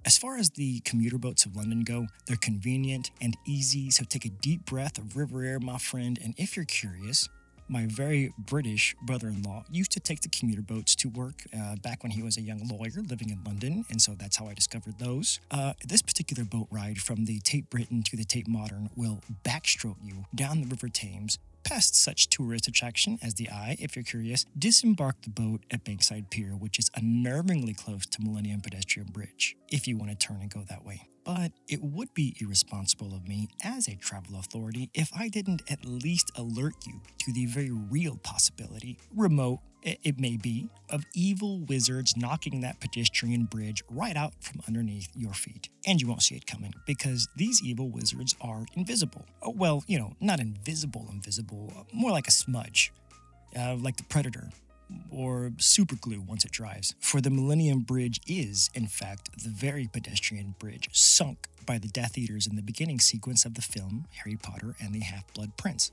As 0.05 0.19
far 0.19 0.37
as 0.37 0.51
the 0.51 0.81
commuter 0.81 1.17
boats 1.17 1.47
of 1.47 1.57
London 1.57 1.83
go, 1.83 2.09
they're 2.27 2.37
convenient 2.37 3.11
and 3.23 3.39
easy, 3.47 3.91
so 3.91 4.05
take 4.05 4.27
a 4.27 4.31
deep 4.31 4.67
breath 4.67 4.99
of 4.99 5.17
river 5.17 5.43
air, 5.43 5.59
my 5.59 5.79
friend. 5.79 6.19
And 6.23 6.35
if 6.37 6.57
you're 6.57 6.67
curious, 6.67 7.27
my 7.71 7.87
very 7.87 8.35
British 8.37 8.95
brother 9.03 9.29
in 9.29 9.43
law 9.43 9.65
used 9.71 9.93
to 9.93 10.01
take 10.01 10.21
the 10.21 10.29
commuter 10.29 10.63
boats 10.63 10.95
to 10.97 11.09
work 11.09 11.45
uh, 11.57 11.77
back 11.77 12.03
when 12.03 12.13
he 12.13 12.23
was 12.23 12.37
a 12.37 12.43
young 12.43 12.67
lawyer 12.69 13.03
living 13.09 13.31
in 13.31 13.43
London, 13.45 13.85
and 13.91 14.03
so 14.03 14.15
that's 14.15 14.37
how 14.37 14.49
I 14.49 14.55
discovered 14.55 14.99
those. 14.99 15.41
Uh, 15.51 15.73
this 15.87 16.03
particular 16.03 16.45
boat 16.45 16.67
ride 16.71 16.99
from 16.99 17.25
the 17.25 17.39
Tate 17.41 17.71
Britain 17.71 18.03
to 18.03 18.17
the 18.17 18.25
Tate 18.25 18.49
Modern 18.49 18.91
will 18.97 19.21
backstroke 19.45 20.03
you 20.03 20.25
down 20.35 20.61
the 20.61 20.67
River 20.67 20.89
Thames 20.89 21.39
Past 21.63 21.95
such 21.95 22.29
tourist 22.29 22.67
attraction 22.69 23.19
as 23.23 23.35
the 23.35 23.51
Eye, 23.51 23.77
if 23.79 23.95
you're 23.95 24.03
curious, 24.03 24.47
disembark 24.59 25.23
the 25.23 25.31
boat 25.31 25.61
at 25.71 25.85
Bankside 25.85 26.31
Pier, 26.31 26.53
which 26.53 26.79
is 26.79 26.91
unnervingly 26.91 27.77
close 27.77 28.07
to 28.07 28.23
Millennium 28.23 28.61
Pedestrian 28.61 29.09
Bridge, 29.09 29.57
if 29.71 29.87
you 29.87 29.97
want 29.97 30.11
to 30.11 30.17
turn 30.17 30.39
and 30.41 30.51
go 30.51 30.65
that 30.69 30.85
way. 30.85 31.03
But 31.37 31.53
it 31.69 31.81
would 31.81 32.13
be 32.13 32.35
irresponsible 32.41 33.15
of 33.15 33.29
me 33.29 33.51
as 33.63 33.87
a 33.87 33.95
travel 33.95 34.41
authority 34.41 34.91
if 34.95 35.13
I 35.17 35.29
didn't 35.29 35.63
at 35.71 35.85
least 35.85 36.33
alert 36.37 36.75
you 36.85 37.01
to 37.19 37.33
the 37.33 37.47
very 37.47 37.71
real 37.71 38.17
possibility, 38.17 38.99
remote 39.15 39.61
it 39.85 40.19
may 40.19 40.37
be, 40.37 40.69
of 40.89 41.05
evil 41.15 41.61
wizards 41.61 42.17
knocking 42.17 42.63
that 42.63 42.81
pedestrian 42.81 43.45
bridge 43.45 43.85
right 43.89 44.17
out 44.17 44.35
from 44.41 44.61
underneath 44.67 45.09
your 45.15 45.33
feet. 45.33 45.69
And 45.87 46.01
you 46.01 46.09
won't 46.09 46.23
see 46.23 46.35
it 46.35 46.49
coming 46.49 46.75
because 46.85 47.29
these 47.37 47.63
evil 47.63 47.89
wizards 47.89 48.35
are 48.41 48.67
invisible. 48.75 49.25
Oh, 49.41 49.55
well, 49.57 49.85
you 49.87 50.01
know, 50.01 50.15
not 50.21 50.41
invisible, 50.41 51.07
invisible, 51.13 51.73
uh, 51.77 51.85
more 51.93 52.11
like 52.11 52.27
a 52.27 52.33
smudge, 52.33 52.93
uh, 53.57 53.77
like 53.77 53.97
the 53.97 54.05
Predator 54.05 54.51
or 55.11 55.53
super 55.59 55.97
glue 55.97 56.21
once 56.21 56.45
it 56.45 56.53
dries. 56.53 56.95
For 57.01 57.21
the 57.21 57.31
Millennium 57.31 57.81
Bridge 57.81 58.21
is, 58.27 58.71
in 58.75 58.87
fact, 58.87 59.31
the 59.43 59.51
very 59.51 59.89
pedestrian 59.93 60.55
bridge 60.59 60.89
sunk 60.93 61.49
by 61.67 61.79
the 61.79 61.89
Death 61.89 62.17
Eaters 62.17 62.47
in 62.47 62.57
the 62.57 62.63
beginning 62.63 63.01
sequence 63.01 63.45
of 63.45 63.55
the 63.55 63.63
film 63.63 64.07
Harry 64.23 64.37
Potter 64.37 64.75
and 64.81 64.95
the 64.95 65.01
Half 65.01 65.33
Blood 65.35 65.57
Prince. 65.57 65.93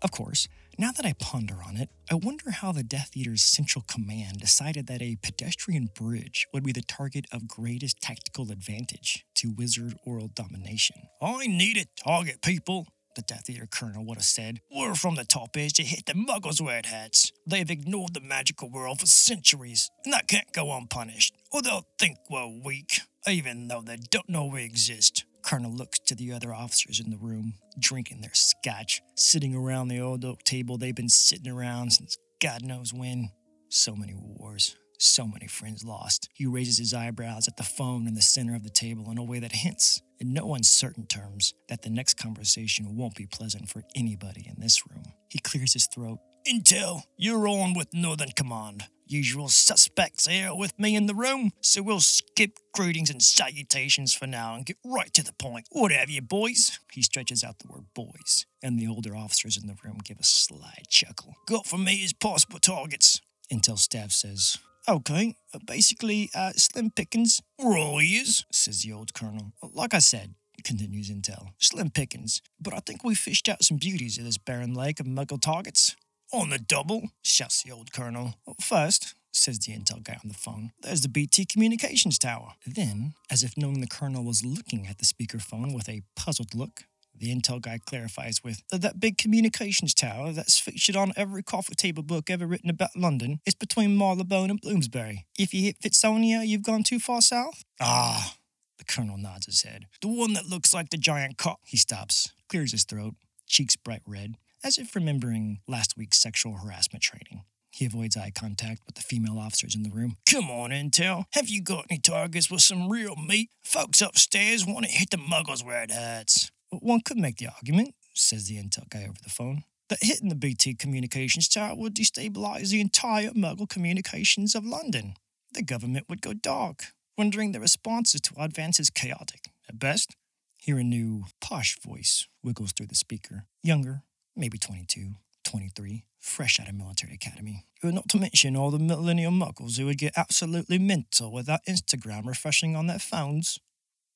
Of 0.00 0.12
course, 0.12 0.46
now 0.78 0.92
that 0.92 1.04
I 1.04 1.12
ponder 1.14 1.56
on 1.66 1.76
it, 1.76 1.90
I 2.08 2.14
wonder 2.14 2.52
how 2.52 2.70
the 2.70 2.84
Death 2.84 3.10
Eaters' 3.16 3.42
Central 3.42 3.84
Command 3.88 4.38
decided 4.38 4.86
that 4.86 5.02
a 5.02 5.18
pedestrian 5.22 5.90
bridge 5.92 6.46
would 6.54 6.62
be 6.62 6.70
the 6.70 6.82
target 6.82 7.26
of 7.32 7.48
greatest 7.48 8.00
tactical 8.00 8.52
advantage 8.52 9.26
to 9.34 9.50
wizard 9.58 9.96
world 10.06 10.36
domination. 10.36 10.96
I 11.20 11.48
need 11.48 11.78
a 11.78 11.86
target, 12.00 12.42
people, 12.42 12.86
the 13.14 13.22
Death 13.22 13.48
Eater 13.50 13.66
Colonel 13.66 14.04
would 14.04 14.18
have 14.18 14.24
said, 14.24 14.60
We're 14.70 14.94
from 14.94 15.14
the 15.14 15.24
top 15.24 15.56
is 15.56 15.72
to 15.74 15.82
hit 15.82 16.06
the 16.06 16.12
muggles 16.12 16.60
where 16.60 16.78
it 16.78 16.86
hurts. 16.86 17.32
They've 17.46 17.70
ignored 17.70 18.14
the 18.14 18.20
magical 18.20 18.70
world 18.70 19.00
for 19.00 19.06
centuries, 19.06 19.90
and 20.04 20.12
that 20.12 20.28
can't 20.28 20.52
go 20.52 20.76
unpunished, 20.76 21.34
or 21.52 21.62
they'll 21.62 21.86
think 21.98 22.18
we're 22.30 22.46
weak, 22.64 23.00
even 23.26 23.68
though 23.68 23.82
they 23.82 23.96
don't 24.10 24.28
know 24.28 24.46
we 24.46 24.64
exist. 24.64 25.24
Colonel 25.42 25.72
looks 25.72 25.98
to 26.00 26.14
the 26.14 26.32
other 26.32 26.52
officers 26.52 27.00
in 27.00 27.10
the 27.10 27.16
room, 27.16 27.54
drinking 27.78 28.20
their 28.20 28.34
scotch, 28.34 29.00
sitting 29.14 29.54
around 29.54 29.88
the 29.88 30.00
old 30.00 30.24
oak 30.24 30.42
table 30.44 30.76
they've 30.76 30.94
been 30.94 31.08
sitting 31.08 31.50
around 31.50 31.92
since 31.92 32.18
God 32.40 32.62
knows 32.62 32.92
when. 32.92 33.30
So 33.70 33.94
many 33.94 34.14
wars, 34.14 34.76
so 34.98 35.26
many 35.26 35.46
friends 35.46 35.84
lost. 35.84 36.28
He 36.34 36.46
raises 36.46 36.78
his 36.78 36.92
eyebrows 36.92 37.48
at 37.48 37.56
the 37.56 37.62
phone 37.62 38.06
in 38.06 38.14
the 38.14 38.22
center 38.22 38.54
of 38.54 38.64
the 38.64 38.70
table 38.70 39.10
in 39.10 39.18
a 39.18 39.24
way 39.24 39.38
that 39.38 39.52
hints, 39.52 40.02
in 40.18 40.32
no 40.32 40.54
uncertain 40.54 41.06
terms, 41.06 41.54
that 41.68 41.82
the 41.82 41.90
next 41.90 42.14
conversation 42.14 42.96
won't 42.96 43.14
be 43.14 43.26
pleasant 43.26 43.68
for 43.68 43.82
anybody 43.94 44.46
in 44.46 44.60
this 44.60 44.82
room. 44.90 45.04
He 45.28 45.38
clears 45.38 45.72
his 45.72 45.86
throat. 45.86 46.18
Intel, 46.46 47.02
you're 47.16 47.48
on 47.48 47.74
with 47.74 47.92
Northern 47.92 48.30
Command. 48.30 48.84
Usual 49.06 49.48
suspects 49.48 50.26
here 50.26 50.54
with 50.54 50.78
me 50.78 50.94
in 50.94 51.06
the 51.06 51.14
room, 51.14 51.52
so 51.62 51.82
we'll 51.82 52.00
skip 52.00 52.58
greetings 52.74 53.08
and 53.08 53.22
salutations 53.22 54.12
for 54.12 54.26
now 54.26 54.54
and 54.54 54.66
get 54.66 54.76
right 54.84 55.12
to 55.14 55.22
the 55.22 55.32
point. 55.32 55.66
What 55.70 55.92
have 55.92 56.10
you, 56.10 56.20
boys? 56.20 56.78
He 56.92 57.02
stretches 57.02 57.42
out 57.42 57.58
the 57.58 57.68
word 57.68 57.86
boys, 57.94 58.44
and 58.62 58.78
the 58.78 58.86
older 58.86 59.16
officers 59.16 59.56
in 59.56 59.66
the 59.66 59.76
room 59.82 59.98
give 60.04 60.18
a 60.18 60.24
sly 60.24 60.82
chuckle. 60.88 61.34
Got 61.46 61.66
for 61.66 61.78
me 61.78 61.96
is 62.04 62.12
possible 62.12 62.58
targets. 62.58 63.20
Intel 63.50 63.78
staff 63.78 64.12
says, 64.12 64.58
Okay, 64.88 65.34
uh, 65.52 65.58
basically, 65.66 66.30
uh, 66.34 66.52
slim 66.56 66.90
pickings. 66.90 67.42
Ears, 67.60 68.46
says 68.50 68.82
the 68.82 68.92
old 68.92 69.12
colonel. 69.12 69.52
Like 69.74 69.92
I 69.92 69.98
said, 69.98 70.34
continues 70.64 71.10
Intel, 71.10 71.48
slim 71.58 71.90
pickings. 71.90 72.40
But 72.58 72.72
I 72.72 72.78
think 72.78 73.04
we 73.04 73.14
fished 73.14 73.50
out 73.50 73.62
some 73.62 73.76
beauties 73.76 74.16
of 74.16 74.24
this 74.24 74.38
barren 74.38 74.72
lake 74.72 74.98
of 74.98 75.04
muggle 75.04 75.40
targets. 75.40 75.94
On 76.32 76.48
the 76.48 76.58
double, 76.58 77.10
shouts 77.22 77.62
the 77.62 77.70
old 77.70 77.92
colonel. 77.92 78.36
First, 78.62 79.14
says 79.30 79.58
the 79.58 79.72
intel 79.72 80.02
guy 80.02 80.18
on 80.22 80.28
the 80.28 80.34
phone, 80.34 80.72
there's 80.80 81.02
the 81.02 81.08
BT 81.08 81.44
communications 81.44 82.18
tower. 82.18 82.54
Then, 82.66 83.14
as 83.30 83.42
if 83.42 83.56
knowing 83.56 83.80
the 83.80 83.86
colonel 83.86 84.24
was 84.24 84.44
looking 84.44 84.86
at 84.86 84.98
the 84.98 85.06
speakerphone 85.06 85.74
with 85.74 85.88
a 85.88 86.02
puzzled 86.16 86.54
look, 86.54 86.84
the 87.18 87.34
intel 87.34 87.60
guy 87.60 87.78
clarifies 87.84 88.42
with 88.42 88.62
that 88.70 89.00
big 89.00 89.18
communications 89.18 89.94
tower 89.94 90.32
that's 90.32 90.58
featured 90.58 90.96
on 90.96 91.12
every 91.16 91.42
coffee 91.42 91.74
table 91.74 92.02
book 92.02 92.30
ever 92.30 92.46
written 92.46 92.70
about 92.70 92.96
London 92.96 93.40
is 93.46 93.54
between 93.54 93.96
Marylebone 93.96 94.50
and 94.50 94.60
Bloomsbury. 94.60 95.26
If 95.38 95.52
you 95.52 95.62
hit 95.62 95.80
Fitzrovia, 95.80 96.46
you've 96.46 96.62
gone 96.62 96.82
too 96.82 96.98
far 96.98 97.20
south? 97.20 97.64
Ah, 97.80 98.34
the 98.78 98.84
colonel 98.84 99.18
nods 99.18 99.46
his 99.46 99.62
head. 99.62 99.86
The 100.00 100.08
one 100.08 100.32
that 100.34 100.46
looks 100.46 100.72
like 100.72 100.90
the 100.90 100.96
giant 100.96 101.36
cock. 101.38 101.60
He 101.64 101.76
stops, 101.76 102.32
clears 102.48 102.72
his 102.72 102.84
throat, 102.84 103.14
cheeks 103.46 103.76
bright 103.76 104.02
red, 104.06 104.36
as 104.64 104.78
if 104.78 104.94
remembering 104.94 105.60
last 105.66 105.96
week's 105.96 106.18
sexual 106.18 106.56
harassment 106.56 107.02
training. 107.02 107.44
He 107.70 107.86
avoids 107.86 108.16
eye 108.16 108.32
contact 108.34 108.80
with 108.86 108.96
the 108.96 109.02
female 109.02 109.38
officers 109.38 109.76
in 109.76 109.82
the 109.84 109.90
room. 109.90 110.16
Come 110.28 110.50
on, 110.50 110.70
Intel. 110.70 111.24
Have 111.32 111.48
you 111.48 111.62
got 111.62 111.86
any 111.88 112.00
targets 112.00 112.50
with 112.50 112.62
some 112.62 112.88
real 112.88 113.14
meat? 113.14 113.50
Folks 113.62 114.00
upstairs 114.00 114.66
want 114.66 114.86
to 114.86 114.90
hit 114.90 115.10
the 115.10 115.16
muggles 115.16 115.64
where 115.64 115.82
it 115.82 115.92
hurts. 115.92 116.47
One 116.70 117.00
could 117.00 117.16
make 117.16 117.36
the 117.36 117.48
argument, 117.48 117.94
says 118.14 118.46
the 118.46 118.56
Intel 118.56 118.88
guy 118.88 119.04
over 119.04 119.18
the 119.22 119.30
phone, 119.30 119.64
that 119.88 120.02
hitting 120.02 120.28
the 120.28 120.34
BT 120.34 120.74
communications 120.74 121.48
tower 121.48 121.74
would 121.74 121.94
destabilize 121.94 122.70
the 122.70 122.80
entire 122.80 123.30
muggle 123.30 123.68
communications 123.68 124.54
of 124.54 124.66
London. 124.66 125.14
The 125.52 125.62
government 125.62 126.06
would 126.08 126.20
go 126.20 126.34
dark, 126.34 126.92
rendering 127.16 127.52
the 127.52 127.60
responses 127.60 128.20
to 128.22 128.34
our 128.36 128.44
advances 128.44 128.90
chaotic 128.90 129.48
at 129.68 129.78
best. 129.78 130.14
Here 130.58 130.78
a 130.78 130.84
new, 130.84 131.24
posh 131.40 131.78
voice 131.80 132.26
wiggles 132.42 132.72
through 132.72 132.88
the 132.88 132.94
speaker. 132.94 133.46
Younger, 133.62 134.02
maybe 134.36 134.58
22, 134.58 135.14
23, 135.44 136.04
fresh 136.20 136.60
out 136.60 136.68
of 136.68 136.74
military 136.74 137.14
academy. 137.14 137.64
Not 137.82 138.08
to 138.10 138.18
mention 138.18 138.56
all 138.56 138.70
the 138.70 138.78
millennial 138.78 139.32
muggles 139.32 139.78
who 139.78 139.86
would 139.86 139.98
get 139.98 140.12
absolutely 140.16 140.78
mental 140.78 141.32
without 141.32 141.64
Instagram 141.66 142.26
refreshing 142.26 142.76
on 142.76 142.88
their 142.88 142.98
phones. 142.98 143.58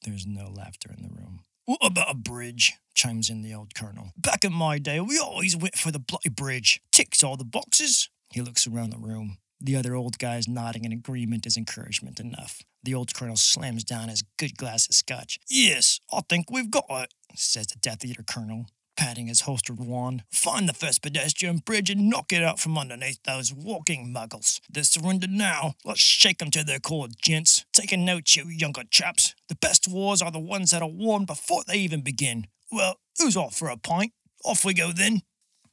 There's 0.03 0.27
no 0.27 0.51
laughter 0.51 0.91
in 0.95 1.03
the 1.03 1.09
room. 1.09 1.45
What 1.65 1.81
about 1.83 2.11
a 2.11 2.15
bridge? 2.15 2.75
chimes 2.95 3.31
in 3.31 3.43
the 3.43 3.55
old 3.55 3.75
colonel. 3.75 4.11
Back 4.17 4.45
in 4.45 4.53
my 4.53 4.79
day, 4.79 5.01
we 5.01 5.19
always 5.19 5.57
went 5.57 5.77
for 5.77 5.91
the 5.91 5.99
bloody 5.99 6.29
bridge. 6.29 6.81
Ticks 6.91 7.23
all 7.23 7.37
the 7.37 7.45
boxes. 7.45 8.11
He 8.33 8.41
looks 8.41 8.67
around 8.67 8.91
the 8.91 8.99
room. 8.99 9.39
The 9.61 9.77
other 9.77 9.95
old 9.95 10.19
guys 10.19 10.49
nodding 10.49 10.85
in 10.85 10.93
agreement 10.93 11.47
is 11.47 11.57
encouragement 11.57 12.19
enough. 12.19 12.63
The 12.83 12.95
old 12.95 13.15
colonel 13.15 13.37
slams 13.37 13.85
down 13.85 14.09
his 14.09 14.25
good 14.39 14.57
glass 14.57 14.89
of 14.89 14.97
scotch. 14.97 15.39
Yes, 15.49 16.01
I 16.13 16.23
think 16.29 16.51
we've 16.51 16.71
got 16.71 16.87
it, 16.91 17.15
says 17.37 17.69
the 17.69 17.79
Death 17.79 18.05
Eater 18.05 18.25
colonel, 18.25 18.67
patting 19.03 19.27
his 19.27 19.41
holstered 19.41 19.81
wand. 19.81 20.23
Find 20.31 20.69
the 20.69 20.73
first 20.73 21.03
pedestrian 21.03 21.59
bridge 21.59 21.91
and 21.91 22.09
knock 22.09 22.33
it 22.33 22.41
out 22.41 22.61
from 22.61 22.79
underneath 22.79 23.21
those 23.25 23.53
walking 23.53 24.15
muggles. 24.15 24.61
They're 24.71 24.85
surrendered 24.85 25.33
now. 25.33 25.75
Let's 25.85 26.01
shake 26.01 26.41
'em 26.41 26.53
to 26.53 26.63
their 26.63 26.79
core, 26.79 27.09
gents. 27.21 27.65
Take 27.73 27.91
a 27.91 27.97
note, 27.97 28.37
you 28.37 28.49
younger 28.49 28.85
chaps. 28.85 29.35
The 29.49 29.57
best 29.57 29.89
wars 29.89 30.23
are 30.23 30.31
the 30.31 30.39
ones 30.39 30.71
that 30.71 30.83
are 30.83 30.89
won 30.89 31.25
before 31.25 31.65
they 31.65 31.79
even 31.79 32.03
begin. 32.03 32.47
Well, 32.71 33.01
who's 33.19 33.37
off 33.37 33.57
for 33.57 33.71
a 33.71 33.77
pint? 33.77 34.13
Off 34.45 34.65
we 34.65 34.73
go 34.73 34.93
then. 34.93 35.23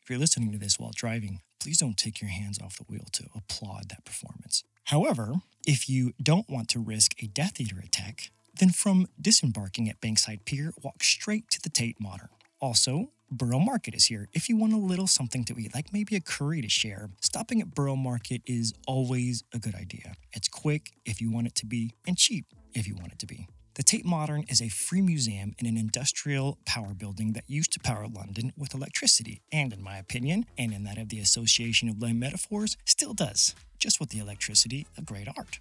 If 0.01 0.09
you're 0.09 0.17
listening 0.17 0.51
to 0.53 0.57
this 0.57 0.79
while 0.79 0.91
driving, 0.95 1.41
please 1.59 1.77
don't 1.77 1.97
take 1.97 2.21
your 2.21 2.31
hands 2.31 2.57
off 2.59 2.77
the 2.77 2.83
wheel 2.85 3.05
to 3.11 3.29
applaud 3.35 3.89
that 3.89 4.05
performance. 4.05 4.63
However, 4.85 5.43
if 5.67 5.87
you 5.87 6.15
don't 6.19 6.49
want 6.49 6.67
to 6.69 6.79
risk 6.79 7.13
a 7.21 7.27
Death 7.27 7.61
Eater 7.61 7.79
attack, 7.79 8.31
then 8.55 8.71
from 8.71 9.07
disembarking 9.21 9.87
at 9.87 10.01
Bankside 10.01 10.45
Pier, 10.45 10.73
walk 10.81 11.03
straight 11.03 11.47
to 11.51 11.61
the 11.61 11.69
Tate 11.69 11.99
Modern. 12.01 12.29
Also, 12.59 13.11
Borough 13.31 13.59
Market 13.59 13.93
is 13.93 14.05
here 14.05 14.27
if 14.33 14.49
you 14.49 14.57
want 14.57 14.73
a 14.73 14.77
little 14.77 15.07
something 15.07 15.43
to 15.45 15.59
eat, 15.59 15.75
like 15.75 15.93
maybe 15.93 16.15
a 16.15 16.19
curry 16.19 16.61
to 16.61 16.69
share. 16.69 17.11
Stopping 17.21 17.61
at 17.61 17.75
Borough 17.75 17.95
Market 17.95 18.41
is 18.45 18.73
always 18.87 19.43
a 19.53 19.59
good 19.59 19.75
idea. 19.75 20.13
It's 20.33 20.47
quick 20.47 20.93
if 21.05 21.21
you 21.21 21.31
want 21.31 21.47
it 21.47 21.55
to 21.55 21.65
be, 21.65 21.93
and 22.07 22.17
cheap 22.17 22.45
if 22.73 22.87
you 22.87 22.95
want 22.95 23.11
it 23.11 23.19
to 23.19 23.27
be. 23.27 23.47
The 23.75 23.83
Tate 23.83 24.05
Modern 24.05 24.43
is 24.49 24.61
a 24.61 24.69
free 24.69 25.01
museum 25.01 25.53
in 25.59 25.67
an 25.67 25.77
industrial 25.77 26.57
power 26.65 26.93
building 26.93 27.33
that 27.33 27.43
used 27.47 27.71
to 27.73 27.79
power 27.79 28.07
London 28.07 28.51
with 28.57 28.73
electricity, 28.73 29.41
and 29.51 29.71
in 29.71 29.81
my 29.81 29.97
opinion, 29.97 30.45
and 30.57 30.73
in 30.73 30.83
that 30.83 30.97
of 30.97 31.09
the 31.09 31.19
Association 31.19 31.87
of 31.87 32.01
Lame 32.01 32.19
Metaphors, 32.19 32.77
still 32.85 33.13
does, 33.13 33.53
just 33.77 33.99
with 33.99 34.09
the 34.09 34.19
electricity 34.19 34.87
of 34.97 35.05
great 35.05 35.27
art. 35.37 35.59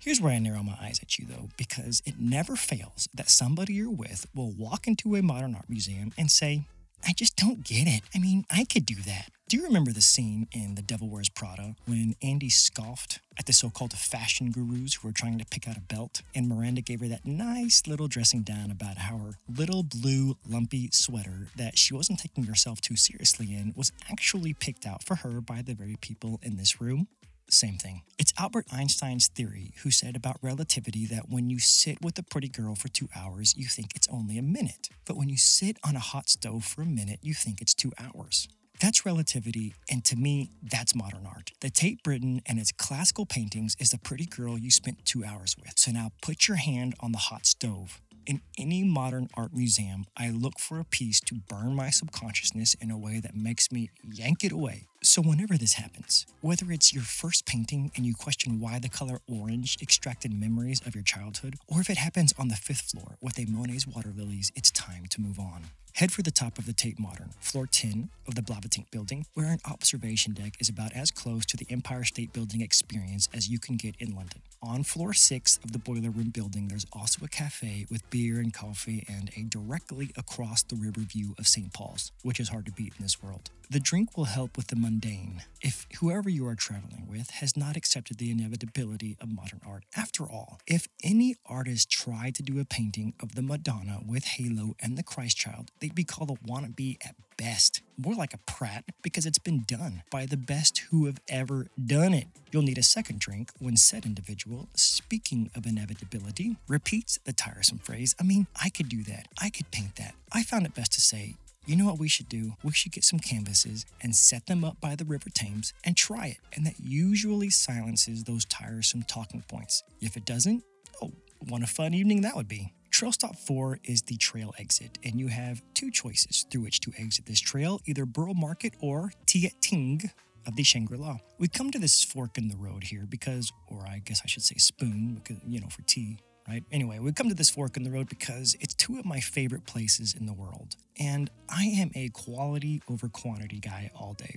Here's 0.00 0.20
where 0.20 0.32
I 0.32 0.38
narrow 0.38 0.62
my 0.62 0.76
eyes 0.80 0.98
at 1.02 1.18
you 1.18 1.26
though, 1.26 1.50
because 1.58 2.02
it 2.06 2.14
never 2.18 2.56
fails 2.56 3.06
that 3.14 3.28
somebody 3.28 3.74
you're 3.74 3.90
with 3.90 4.26
will 4.34 4.52
walk 4.52 4.88
into 4.88 5.14
a 5.14 5.22
modern 5.22 5.54
art 5.54 5.68
museum 5.68 6.12
and 6.16 6.30
say, 6.30 6.64
I 7.06 7.12
just 7.12 7.36
don't 7.36 7.64
get 7.64 7.86
it. 7.86 8.02
I 8.14 8.18
mean, 8.18 8.44
I 8.50 8.64
could 8.64 8.86
do 8.86 8.96
that. 9.06 9.30
Do 9.48 9.56
you 9.56 9.64
remember 9.64 9.92
the 9.92 10.00
scene 10.00 10.46
in 10.52 10.76
The 10.76 10.82
Devil 10.82 11.08
Wears 11.08 11.28
Prada 11.28 11.74
when 11.84 12.14
Andy 12.22 12.48
scoffed 12.50 13.18
at 13.36 13.46
the 13.46 13.52
so 13.52 13.68
called 13.68 13.92
fashion 13.92 14.52
gurus 14.52 14.94
who 14.94 15.08
were 15.08 15.12
trying 15.12 15.38
to 15.38 15.44
pick 15.44 15.66
out 15.66 15.76
a 15.76 15.80
belt? 15.80 16.22
And 16.36 16.48
Miranda 16.48 16.82
gave 16.82 17.00
her 17.00 17.08
that 17.08 17.26
nice 17.26 17.82
little 17.86 18.06
dressing 18.06 18.42
down 18.42 18.70
about 18.70 18.98
how 18.98 19.18
her 19.18 19.32
little 19.52 19.82
blue 19.82 20.36
lumpy 20.46 20.88
sweater 20.92 21.48
that 21.56 21.78
she 21.78 21.94
wasn't 21.94 22.20
taking 22.20 22.44
herself 22.44 22.80
too 22.80 22.94
seriously 22.94 23.46
in 23.52 23.72
was 23.74 23.90
actually 24.08 24.54
picked 24.54 24.86
out 24.86 25.02
for 25.02 25.16
her 25.16 25.40
by 25.40 25.62
the 25.62 25.74
very 25.74 25.96
people 26.00 26.38
in 26.44 26.56
this 26.56 26.80
room? 26.80 27.08
Same 27.52 27.78
thing. 27.78 28.02
It's 28.16 28.32
Albert 28.38 28.66
Einstein's 28.72 29.26
theory, 29.26 29.74
who 29.82 29.90
said 29.90 30.14
about 30.14 30.36
relativity 30.40 31.04
that 31.06 31.28
when 31.28 31.50
you 31.50 31.58
sit 31.58 32.00
with 32.00 32.16
a 32.16 32.22
pretty 32.22 32.48
girl 32.48 32.76
for 32.76 32.88
two 32.88 33.08
hours, 33.14 33.56
you 33.56 33.66
think 33.66 33.90
it's 33.96 34.06
only 34.08 34.38
a 34.38 34.42
minute. 34.42 34.88
But 35.04 35.16
when 35.16 35.28
you 35.28 35.36
sit 35.36 35.76
on 35.84 35.96
a 35.96 36.00
hot 36.00 36.28
stove 36.28 36.64
for 36.64 36.82
a 36.82 36.86
minute, 36.86 37.18
you 37.22 37.34
think 37.34 37.60
it's 37.60 37.74
two 37.74 37.92
hours. 37.98 38.46
That's 38.80 39.04
relativity, 39.04 39.74
and 39.90 40.04
to 40.06 40.16
me, 40.16 40.52
that's 40.62 40.94
modern 40.94 41.26
art. 41.26 41.52
The 41.60 41.68
Tate 41.70 42.02
Britain 42.02 42.40
and 42.46 42.58
its 42.58 42.72
classical 42.72 43.26
paintings 43.26 43.76
is 43.78 43.90
the 43.90 43.98
pretty 43.98 44.24
girl 44.26 44.56
you 44.56 44.70
spent 44.70 45.04
two 45.04 45.22
hours 45.24 45.56
with. 45.58 45.74
So 45.76 45.90
now 45.90 46.12
put 46.22 46.48
your 46.48 46.56
hand 46.56 46.94
on 47.00 47.12
the 47.12 47.18
hot 47.18 47.44
stove. 47.44 48.00
In 48.30 48.42
any 48.56 48.84
modern 48.84 49.28
art 49.34 49.52
museum, 49.52 50.06
I 50.16 50.30
look 50.30 50.60
for 50.60 50.78
a 50.78 50.84
piece 50.84 51.18
to 51.22 51.34
burn 51.34 51.74
my 51.74 51.90
subconsciousness 51.90 52.74
in 52.74 52.88
a 52.88 52.96
way 52.96 53.18
that 53.18 53.34
makes 53.34 53.72
me 53.72 53.90
yank 54.04 54.44
it 54.44 54.52
away. 54.52 54.86
So, 55.02 55.20
whenever 55.20 55.58
this 55.58 55.72
happens, 55.72 56.26
whether 56.40 56.70
it's 56.70 56.94
your 56.94 57.02
first 57.02 57.44
painting 57.44 57.90
and 57.96 58.06
you 58.06 58.14
question 58.14 58.60
why 58.60 58.78
the 58.78 58.88
color 58.88 59.18
orange 59.26 59.76
extracted 59.82 60.32
memories 60.32 60.80
of 60.86 60.94
your 60.94 61.02
childhood, 61.02 61.56
or 61.66 61.80
if 61.80 61.90
it 61.90 61.96
happens 61.96 62.32
on 62.38 62.46
the 62.46 62.54
fifth 62.54 62.92
floor 62.92 63.16
with 63.20 63.36
a 63.36 63.46
Monet's 63.46 63.88
water 63.88 64.12
lilies, 64.16 64.52
it's 64.54 64.70
time 64.70 65.06
to 65.06 65.20
move 65.20 65.40
on. 65.40 65.64
Head 66.00 66.12
for 66.12 66.22
the 66.22 66.30
top 66.30 66.56
of 66.56 66.64
the 66.64 66.72
Tate 66.72 66.98
Modern, 66.98 67.28
floor 67.40 67.66
10 67.66 68.08
of 68.26 68.34
the 68.34 68.40
Blavatnik 68.40 68.90
building, 68.90 69.26
where 69.34 69.48
an 69.48 69.58
observation 69.70 70.32
deck 70.32 70.54
is 70.58 70.70
about 70.70 70.94
as 70.94 71.10
close 71.10 71.44
to 71.44 71.58
the 71.58 71.66
Empire 71.68 72.04
State 72.04 72.32
Building 72.32 72.62
experience 72.62 73.28
as 73.34 73.50
you 73.50 73.58
can 73.58 73.76
get 73.76 73.96
in 73.98 74.16
London. 74.16 74.40
On 74.62 74.82
floor 74.82 75.12
6 75.12 75.58
of 75.62 75.72
the 75.72 75.78
Boiler 75.78 76.08
Room 76.08 76.30
building, 76.30 76.68
there's 76.68 76.86
also 76.92 77.24
a 77.24 77.28
cafe 77.28 77.86
with 77.90 78.08
beer 78.08 78.38
and 78.38 78.52
coffee 78.52 79.04
and 79.08 79.30
a 79.36 79.42
directly 79.42 80.10
across 80.16 80.62
the 80.62 80.76
river 80.76 81.00
view 81.00 81.34
of 81.38 81.46
St. 81.46 81.72
Paul's, 81.74 82.12
which 82.22 82.40
is 82.40 82.48
hard 82.48 82.64
to 82.66 82.72
beat 82.72 82.94
in 82.98 83.02
this 83.02 83.22
world. 83.22 83.50
The 83.70 83.80
drink 83.80 84.16
will 84.16 84.24
help 84.24 84.56
with 84.56 84.66
the 84.66 84.76
mundane 84.76 85.42
if 85.62 85.86
whoever 86.00 86.28
you 86.28 86.46
are 86.46 86.56
traveling 86.56 87.06
with 87.08 87.30
has 87.30 87.56
not 87.56 87.76
accepted 87.76 88.18
the 88.18 88.30
inevitability 88.30 89.16
of 89.20 89.30
modern 89.30 89.60
art. 89.64 89.84
After 89.96 90.24
all, 90.24 90.58
if 90.66 90.88
any 91.04 91.36
artist 91.46 91.88
tried 91.88 92.34
to 92.34 92.42
do 92.42 92.58
a 92.58 92.64
painting 92.64 93.14
of 93.20 93.36
the 93.36 93.42
Madonna 93.42 94.00
with 94.04 94.24
halo 94.24 94.74
and 94.80 94.98
the 94.98 95.04
Christ 95.04 95.36
child, 95.36 95.70
be 95.94 96.04
called 96.04 96.30
a 96.30 96.34
wannabe 96.48 96.96
at 97.04 97.14
best, 97.36 97.80
more 97.96 98.14
like 98.14 98.34
a 98.34 98.38
prat 98.38 98.84
because 99.02 99.24
it's 99.24 99.38
been 99.38 99.64
done 99.66 100.02
by 100.10 100.26
the 100.26 100.36
best 100.36 100.78
who 100.90 101.06
have 101.06 101.18
ever 101.28 101.68
done 101.84 102.12
it. 102.12 102.26
You'll 102.52 102.62
need 102.62 102.76
a 102.78 102.82
second 102.82 103.18
drink 103.18 103.50
when 103.58 103.76
said 103.76 104.04
individual, 104.04 104.68
speaking 104.74 105.50
of 105.54 105.64
inevitability, 105.64 106.56
repeats 106.68 107.18
the 107.24 107.32
tiresome 107.32 107.78
phrase, 107.78 108.14
I 108.20 108.24
mean, 108.24 108.46
I 108.62 108.68
could 108.68 108.88
do 108.88 109.02
that. 109.04 109.28
I 109.40 109.48
could 109.48 109.70
paint 109.70 109.96
that. 109.96 110.14
I 110.32 110.42
found 110.42 110.66
it 110.66 110.74
best 110.74 110.92
to 110.92 111.00
say, 111.00 111.36
you 111.66 111.76
know 111.76 111.86
what 111.86 111.98
we 111.98 112.08
should 112.08 112.28
do? 112.28 112.54
We 112.62 112.72
should 112.72 112.92
get 112.92 113.04
some 113.04 113.20
canvases 113.20 113.86
and 114.02 114.16
set 114.16 114.46
them 114.46 114.64
up 114.64 114.80
by 114.80 114.94
the 114.94 115.04
River 115.04 115.30
Thames 115.30 115.72
and 115.84 115.96
try 115.96 116.26
it. 116.26 116.38
And 116.54 116.66
that 116.66 116.80
usually 116.80 117.50
silences 117.50 118.24
those 118.24 118.44
tiresome 118.44 119.04
talking 119.04 119.44
points. 119.46 119.82
If 120.00 120.16
it 120.16 120.24
doesn't, 120.24 120.64
oh, 121.02 121.12
what 121.48 121.62
a 121.62 121.66
fun 121.66 121.94
evening 121.94 122.22
that 122.22 122.34
would 122.36 122.48
be. 122.48 122.72
Trail 122.90 123.12
stop 123.12 123.36
four 123.36 123.78
is 123.84 124.02
the 124.02 124.16
trail 124.16 124.52
exit, 124.58 124.98
and 125.04 125.18
you 125.18 125.28
have 125.28 125.62
two 125.74 125.90
choices 125.90 126.44
through 126.50 126.62
which 126.62 126.80
to 126.80 126.92
exit 126.98 127.24
this 127.24 127.40
trail 127.40 127.80
either 127.86 128.04
Borough 128.04 128.34
Market 128.34 128.74
or 128.80 129.12
Tea 129.26 129.46
at 129.46 129.60
Ting 129.62 130.10
of 130.46 130.56
the 130.56 130.64
Shangri 130.64 130.98
La. 130.98 131.18
We 131.38 131.48
come 131.48 131.70
to 131.70 131.78
this 131.78 132.02
fork 132.02 132.36
in 132.36 132.48
the 132.48 132.56
road 132.56 132.84
here 132.84 133.06
because, 133.08 133.52
or 133.68 133.86
I 133.86 134.02
guess 134.04 134.20
I 134.24 134.26
should 134.26 134.42
say 134.42 134.56
spoon, 134.56 135.14
because, 135.14 135.36
you 135.46 135.60
know, 135.60 135.68
for 135.68 135.82
tea, 135.82 136.18
right? 136.48 136.64
Anyway, 136.72 136.98
we 136.98 137.12
come 137.12 137.28
to 137.28 137.34
this 137.34 137.48
fork 137.48 137.76
in 137.76 137.84
the 137.84 137.90
road 137.90 138.08
because 138.08 138.56
it's 138.60 138.74
two 138.74 138.98
of 138.98 139.04
my 139.04 139.20
favorite 139.20 139.66
places 139.66 140.14
in 140.18 140.26
the 140.26 140.32
world. 140.32 140.74
And 140.98 141.30
I 141.48 141.64
am 141.64 141.92
a 141.94 142.08
quality 142.08 142.82
over 142.90 143.08
quantity 143.08 143.60
guy 143.60 143.90
all 143.94 144.14
day. 144.14 144.36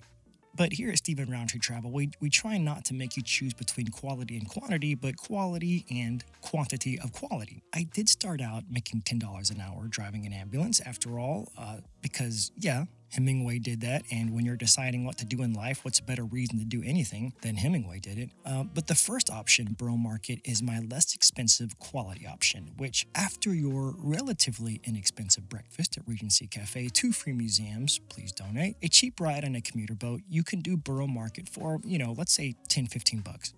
But 0.56 0.74
here 0.74 0.90
at 0.92 1.00
Stephen 1.00 1.32
Roundtree 1.32 1.60
Travel, 1.60 1.92
we, 1.92 2.12
we 2.20 2.30
try 2.30 2.58
not 2.60 2.86
to 2.86 2.94
make 2.94 3.18
you 3.18 3.24
choose 3.24 3.54
between 3.54 3.88
quality 3.88 4.38
and 4.38 4.48
quantity, 4.48 4.94
but 4.94 5.18
quality 5.18 5.84
and 5.90 6.24
quantity 6.42 7.00
of 7.00 7.12
quality. 7.12 7.64
I 7.74 7.88
did 7.92 8.08
start 8.08 8.40
out 8.40 8.66
making 8.70 9.02
$10 9.02 9.52
an 9.52 9.60
hour 9.60 9.88
driving 9.88 10.28
an 10.28 10.34
ambulance, 10.34 10.80
after 10.82 11.18
all, 11.18 11.52
uh, 11.58 11.78
because, 12.04 12.52
yeah, 12.56 12.86
Hemingway 13.14 13.60
did 13.60 13.82
that, 13.82 14.04
and 14.12 14.34
when 14.34 14.44
you're 14.44 14.56
deciding 14.56 15.06
what 15.06 15.18
to 15.20 15.26
do 15.26 15.44
in 15.44 15.54
life, 15.54 15.86
what's 15.86 16.00
a 16.00 16.04
better 16.04 16.24
reason 16.24 16.58
to 16.58 16.66
do 16.66 16.82
anything 16.84 17.34
than 17.44 17.58
Hemingway 17.58 18.00
did 18.00 18.18
it? 18.18 18.32
Uh, 18.44 18.64
but 18.64 18.88
the 18.88 18.96
first 18.96 19.30
option, 19.30 19.76
Borough 19.78 19.98
Market, 19.98 20.40
is 20.44 20.64
my 20.64 20.80
less 20.80 21.14
expensive 21.14 21.78
quality 21.78 22.26
option, 22.26 22.72
which, 22.78 23.06
after 23.14 23.54
your 23.54 23.94
relatively 24.00 24.82
inexpensive 24.84 25.48
breakfast 25.48 25.96
at 25.96 26.08
Regency 26.08 26.48
Cafe, 26.48 26.90
two 26.90 27.12
free 27.12 27.34
museums, 27.34 28.00
please 28.10 28.32
donate, 28.32 28.78
a 28.82 28.88
cheap 28.88 29.20
ride 29.20 29.46
on 29.46 29.54
a 29.56 29.62
commuter 29.62 29.94
boat, 29.94 30.22
you 30.28 30.44
can 30.44 30.62
do 30.62 30.76
Borough 30.76 31.06
Market 31.06 31.48
for, 31.48 31.80
you 31.86 32.00
know, 32.00 32.16
let's 32.18 32.34
say 32.34 32.56
10, 32.68 32.88
15 32.88 33.20
bucks. 33.20 33.54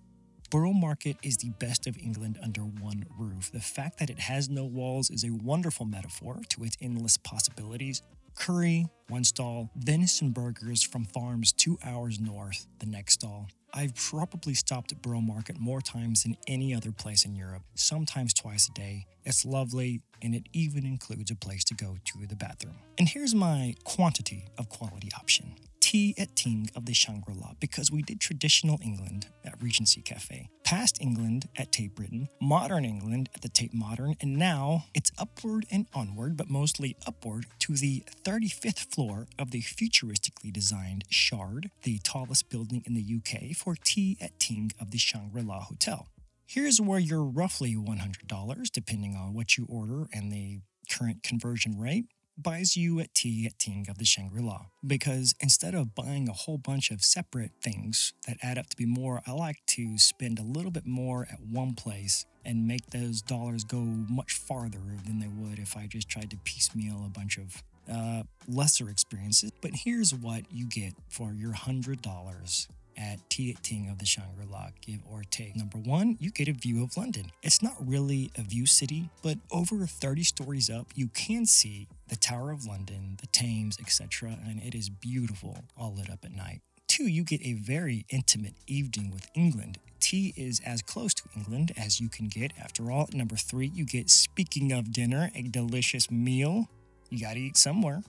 Borough 0.50 0.72
Market 0.72 1.16
is 1.22 1.38
the 1.38 1.50
best 1.58 1.86
of 1.86 1.96
England 1.98 2.38
under 2.42 2.60
one 2.60 3.06
roof. 3.18 3.50
The 3.50 3.60
fact 3.60 3.98
that 3.98 4.10
it 4.10 4.20
has 4.20 4.48
no 4.48 4.64
walls 4.64 5.10
is 5.10 5.24
a 5.24 5.30
wonderful 5.30 5.86
metaphor 5.86 6.40
to 6.50 6.62
its 6.62 6.76
endless 6.80 7.16
possibilities. 7.16 8.02
Curry, 8.36 8.86
one 9.08 9.24
stall, 9.24 9.70
venison 9.76 10.30
burgers 10.30 10.82
from 10.82 11.04
farms 11.04 11.52
two 11.52 11.78
hours 11.84 12.20
north, 12.20 12.66
the 12.78 12.86
next 12.86 13.14
stall. 13.14 13.48
I've 13.74 13.94
probably 13.94 14.54
stopped 14.54 14.92
at 14.92 15.02
Borough 15.02 15.20
Market 15.20 15.58
more 15.58 15.80
times 15.80 16.22
than 16.22 16.36
any 16.46 16.74
other 16.74 16.92
place 16.92 17.24
in 17.24 17.34
Europe, 17.34 17.62
sometimes 17.74 18.32
twice 18.32 18.68
a 18.68 18.72
day. 18.72 19.06
It's 19.24 19.44
lovely, 19.44 20.00
and 20.22 20.34
it 20.34 20.44
even 20.52 20.86
includes 20.86 21.30
a 21.30 21.34
place 21.34 21.64
to 21.64 21.74
go 21.74 21.96
to 22.04 22.26
the 22.26 22.36
bathroom. 22.36 22.76
And 22.98 23.08
here's 23.08 23.34
my 23.34 23.74
quantity 23.84 24.46
of 24.58 24.68
quality 24.68 25.10
option 25.18 25.56
tea 25.86 26.16
at 26.18 26.34
Ting 26.34 26.68
of 26.74 26.84
the 26.84 26.92
Shangri 26.92 27.32
La 27.32 27.52
because 27.60 27.92
we 27.92 28.02
did 28.02 28.20
traditional 28.20 28.80
England 28.82 29.28
at 29.44 29.62
Regency 29.62 30.02
Cafe, 30.02 30.50
past 30.64 31.00
England 31.00 31.48
at 31.56 31.70
Tate 31.70 31.94
Britain, 31.94 32.28
modern 32.40 32.84
England 32.84 33.28
at 33.36 33.42
the 33.42 33.48
Tate 33.48 33.72
Modern, 33.72 34.16
and 34.20 34.36
now 34.36 34.86
it's 34.94 35.12
upward 35.16 35.64
and 35.70 35.86
onward, 35.94 36.36
but 36.36 36.50
mostly 36.50 36.96
upward 37.06 37.46
to 37.60 37.74
the 37.74 38.02
35th 38.24 38.92
floor 38.92 39.28
of 39.38 39.52
the 39.52 39.60
futuristically 39.60 40.52
designed 40.52 41.04
Shard, 41.08 41.70
the 41.84 42.00
tallest 42.02 42.50
building 42.50 42.82
in 42.84 42.94
the 42.94 43.06
UK, 43.18 43.54
for 43.54 43.76
tea 43.76 44.18
at 44.20 44.40
Ting 44.40 44.72
of 44.80 44.90
the 44.90 44.98
Shangri 44.98 45.42
La 45.42 45.60
Hotel. 45.60 46.08
Here's 46.48 46.80
where 46.80 46.98
you're 46.98 47.22
roughly 47.22 47.76
$100, 47.76 48.72
depending 48.72 49.14
on 49.14 49.34
what 49.34 49.56
you 49.56 49.66
order 49.68 50.08
and 50.12 50.32
the 50.32 50.62
current 50.90 51.22
conversion 51.22 51.78
rate 51.78 52.06
buys 52.36 52.76
you 52.76 53.00
a 53.00 53.06
tea 53.06 53.46
at 53.46 53.58
Ting 53.58 53.86
of 53.88 53.98
the 53.98 54.04
Shangri 54.04 54.42
La. 54.42 54.66
Because 54.86 55.34
instead 55.40 55.74
of 55.74 55.94
buying 55.94 56.28
a 56.28 56.32
whole 56.32 56.58
bunch 56.58 56.90
of 56.90 57.02
separate 57.02 57.52
things 57.62 58.12
that 58.26 58.36
add 58.42 58.58
up 58.58 58.68
to 58.70 58.76
be 58.76 58.86
more, 58.86 59.22
I 59.26 59.32
like 59.32 59.64
to 59.68 59.98
spend 59.98 60.38
a 60.38 60.42
little 60.42 60.70
bit 60.70 60.86
more 60.86 61.26
at 61.30 61.40
one 61.40 61.74
place 61.74 62.26
and 62.44 62.68
make 62.68 62.90
those 62.90 63.22
dollars 63.22 63.64
go 63.64 63.78
much 63.78 64.34
farther 64.34 64.82
than 65.04 65.18
they 65.18 65.28
would 65.28 65.58
if 65.58 65.76
I 65.76 65.86
just 65.86 66.08
tried 66.08 66.30
to 66.30 66.36
piecemeal 66.38 67.04
a 67.04 67.08
bunch 67.08 67.38
of 67.38 67.62
uh, 67.92 68.22
lesser 68.46 68.88
experiences. 68.88 69.50
But 69.60 69.72
here's 69.74 70.14
what 70.14 70.42
you 70.50 70.66
get 70.66 70.94
for 71.08 71.32
your 71.32 71.52
$100 71.52 72.68
at 72.96 73.18
Tea 73.30 73.50
at 73.50 73.62
Ting 73.62 73.88
of 73.90 73.98
the 73.98 74.06
Shangri 74.06 74.46
La, 74.50 74.68
give 74.80 75.00
or 75.10 75.22
take. 75.30 75.56
Number 75.56 75.78
one, 75.78 76.16
you 76.20 76.30
get 76.30 76.48
a 76.48 76.52
view 76.52 76.82
of 76.82 76.96
London. 76.96 77.30
It's 77.42 77.62
not 77.62 77.74
really 77.80 78.30
a 78.36 78.42
view 78.42 78.66
city, 78.66 79.10
but 79.22 79.38
over 79.50 79.86
30 79.86 80.22
stories 80.22 80.70
up, 80.70 80.86
you 80.94 81.08
can 81.08 81.46
see 81.46 81.88
the 82.08 82.16
Tower 82.16 82.50
of 82.50 82.66
London, 82.66 83.16
the 83.20 83.26
Thames, 83.28 83.78
etc., 83.80 84.38
and 84.46 84.62
it 84.62 84.74
is 84.74 84.88
beautiful, 84.88 85.64
all 85.76 85.94
lit 85.94 86.10
up 86.10 86.24
at 86.24 86.34
night. 86.34 86.60
Two, 86.88 87.06
you 87.06 87.24
get 87.24 87.42
a 87.42 87.54
very 87.54 88.06
intimate 88.10 88.54
evening 88.66 89.10
with 89.10 89.28
England. 89.34 89.78
Tea 90.00 90.32
is 90.36 90.60
as 90.64 90.82
close 90.82 91.12
to 91.14 91.24
England 91.34 91.72
as 91.76 92.00
you 92.00 92.08
can 92.08 92.28
get. 92.28 92.52
After 92.60 92.90
all, 92.90 93.08
number 93.12 93.36
three, 93.36 93.66
you 93.66 93.84
get, 93.84 94.08
speaking 94.08 94.72
of 94.72 94.92
dinner, 94.92 95.30
a 95.34 95.42
delicious 95.42 96.10
meal. 96.10 96.68
You 97.10 97.20
gotta 97.20 97.38
eat 97.38 97.56
somewhere 97.56 98.02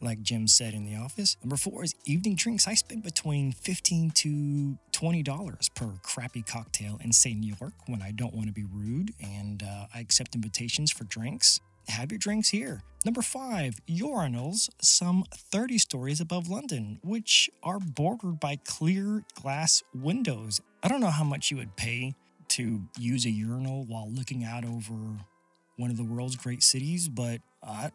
like 0.00 0.22
Jim 0.22 0.46
said 0.46 0.74
in 0.74 0.84
the 0.84 0.96
office. 0.96 1.36
Number 1.42 1.56
four 1.56 1.84
is 1.84 1.94
evening 2.04 2.36
drinks. 2.36 2.66
I 2.68 2.74
spend 2.74 3.02
between 3.02 3.52
fifteen 3.52 4.10
to 4.12 4.78
twenty 4.92 5.22
dollars 5.22 5.68
per 5.74 5.92
crappy 6.02 6.42
cocktail 6.42 6.98
in 7.02 7.12
say 7.12 7.34
New 7.34 7.54
York 7.60 7.74
when 7.86 8.02
I 8.02 8.10
don't 8.12 8.34
want 8.34 8.48
to 8.48 8.52
be 8.52 8.64
rude, 8.64 9.12
and 9.20 9.62
uh, 9.62 9.86
I 9.94 10.00
accept 10.00 10.34
invitations 10.34 10.90
for 10.90 11.04
drinks. 11.04 11.60
Have 11.88 12.10
your 12.10 12.18
drinks 12.18 12.48
here. 12.48 12.82
Number 13.04 13.22
five, 13.22 13.80
urinals, 13.88 14.68
some 14.82 15.24
30 15.32 15.78
stories 15.78 16.20
above 16.20 16.48
London, 16.48 16.98
which 17.04 17.48
are 17.62 17.78
bordered 17.78 18.40
by 18.40 18.56
clear 18.66 19.22
glass 19.40 19.84
windows. 19.94 20.60
I 20.82 20.88
don't 20.88 21.00
know 21.00 21.10
how 21.10 21.22
much 21.22 21.52
you 21.52 21.58
would 21.58 21.76
pay 21.76 22.14
to 22.48 22.82
use 22.98 23.24
a 23.24 23.30
urinal 23.30 23.84
while 23.84 24.10
looking 24.10 24.42
out 24.42 24.64
over 24.64 24.94
one 25.76 25.90
of 25.90 25.96
the 25.96 26.04
world's 26.04 26.34
great 26.34 26.64
cities, 26.64 27.08
but 27.08 27.40
I, 27.62 27.92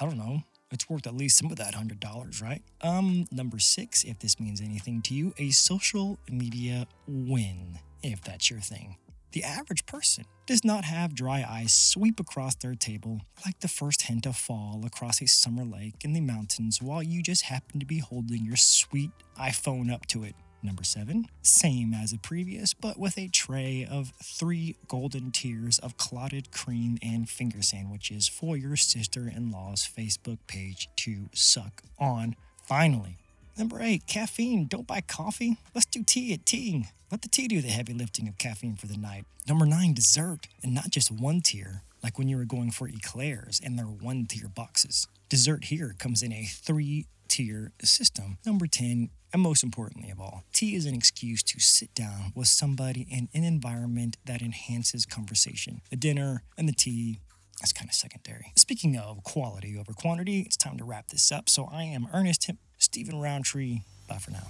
I 0.00 0.04
don't 0.04 0.18
know 0.18 0.44
it's 0.72 0.88
worth 0.88 1.06
at 1.06 1.14
least 1.14 1.38
some 1.38 1.50
of 1.50 1.56
that 1.58 1.74
hundred 1.74 2.00
dollars, 2.00 2.40
right? 2.40 2.62
Um, 2.80 3.26
number 3.30 3.58
six, 3.58 4.04
if 4.04 4.18
this 4.18 4.40
means 4.40 4.60
anything 4.60 5.02
to 5.02 5.14
you, 5.14 5.34
a 5.38 5.50
social 5.50 6.18
media 6.30 6.86
win, 7.06 7.78
if 8.02 8.22
that's 8.22 8.50
your 8.50 8.60
thing. 8.60 8.96
The 9.32 9.44
average 9.44 9.86
person 9.86 10.24
does 10.44 10.62
not 10.62 10.84
have 10.84 11.14
dry 11.14 11.44
eyes 11.48 11.72
sweep 11.72 12.20
across 12.20 12.54
their 12.54 12.74
table 12.74 13.22
like 13.46 13.60
the 13.60 13.68
first 13.68 14.02
hint 14.02 14.26
of 14.26 14.36
fall 14.36 14.82
across 14.84 15.22
a 15.22 15.26
summer 15.26 15.64
lake 15.64 16.04
in 16.04 16.12
the 16.12 16.20
mountains 16.20 16.82
while 16.82 17.02
you 17.02 17.22
just 17.22 17.44
happen 17.44 17.80
to 17.80 17.86
be 17.86 17.98
holding 17.98 18.44
your 18.44 18.56
sweet 18.56 19.10
iPhone 19.38 19.90
up 19.90 20.04
to 20.06 20.24
it. 20.24 20.34
Number 20.62 20.84
seven, 20.84 21.26
same 21.42 21.92
as 21.92 22.12
the 22.12 22.18
previous, 22.18 22.72
but 22.72 22.98
with 22.98 23.18
a 23.18 23.28
tray 23.28 23.86
of 23.88 24.12
three 24.22 24.76
golden 24.86 25.32
tiers 25.32 25.78
of 25.80 25.96
clotted 25.96 26.52
cream 26.52 26.98
and 27.02 27.28
finger 27.28 27.62
sandwiches 27.62 28.28
for 28.28 28.56
your 28.56 28.76
sister 28.76 29.30
in 29.34 29.50
law's 29.50 29.88
Facebook 29.88 30.38
page 30.46 30.88
to 30.96 31.28
suck 31.32 31.82
on. 31.98 32.36
Finally, 32.64 33.16
Number 33.58 33.82
eight, 33.82 34.06
caffeine. 34.06 34.66
Don't 34.66 34.86
buy 34.86 35.02
coffee. 35.02 35.58
Let's 35.74 35.86
do 35.86 36.02
tea 36.02 36.32
at 36.32 36.46
tea. 36.46 36.86
Let 37.10 37.20
the 37.20 37.28
tea 37.28 37.48
do 37.48 37.60
the 37.60 37.68
heavy 37.68 37.92
lifting 37.92 38.26
of 38.26 38.38
caffeine 38.38 38.76
for 38.76 38.86
the 38.86 38.96
night. 38.96 39.26
Number 39.46 39.66
nine, 39.66 39.92
dessert. 39.92 40.48
And 40.62 40.74
not 40.74 40.90
just 40.90 41.10
one 41.10 41.42
tier, 41.42 41.82
like 42.02 42.18
when 42.18 42.28
you 42.28 42.38
were 42.38 42.46
going 42.46 42.70
for 42.70 42.88
eclairs 42.88 43.60
and 43.62 43.78
their 43.78 43.84
one 43.84 44.24
tier 44.24 44.48
boxes. 44.48 45.06
Dessert 45.28 45.64
here 45.64 45.94
comes 45.98 46.22
in 46.22 46.32
a 46.32 46.44
three 46.44 47.06
tier 47.28 47.72
system. 47.82 48.38
Number 48.46 48.66
10, 48.66 49.10
and 49.32 49.42
most 49.42 49.62
importantly 49.62 50.10
of 50.10 50.20
all, 50.20 50.44
tea 50.52 50.74
is 50.74 50.86
an 50.86 50.94
excuse 50.94 51.42
to 51.44 51.60
sit 51.60 51.94
down 51.94 52.32
with 52.34 52.48
somebody 52.48 53.06
in 53.10 53.28
an 53.34 53.44
environment 53.44 54.16
that 54.24 54.42
enhances 54.42 55.06
conversation. 55.06 55.80
The 55.90 55.96
dinner 55.96 56.42
and 56.58 56.68
the 56.68 56.72
tea 56.72 57.20
that's 57.60 57.72
kind 57.72 57.88
of 57.88 57.94
secondary. 57.94 58.52
Speaking 58.56 58.96
of 58.96 59.22
quality 59.22 59.76
over 59.78 59.92
quantity, 59.92 60.40
it's 60.40 60.56
time 60.56 60.78
to 60.78 60.84
wrap 60.84 61.08
this 61.08 61.30
up. 61.30 61.48
So 61.48 61.68
I 61.70 61.84
am 61.84 62.08
Ernest 62.12 62.50
Stephen 62.78 63.20
Roundtree. 63.20 63.82
Bye 64.08 64.18
for 64.18 64.32
now. 64.32 64.48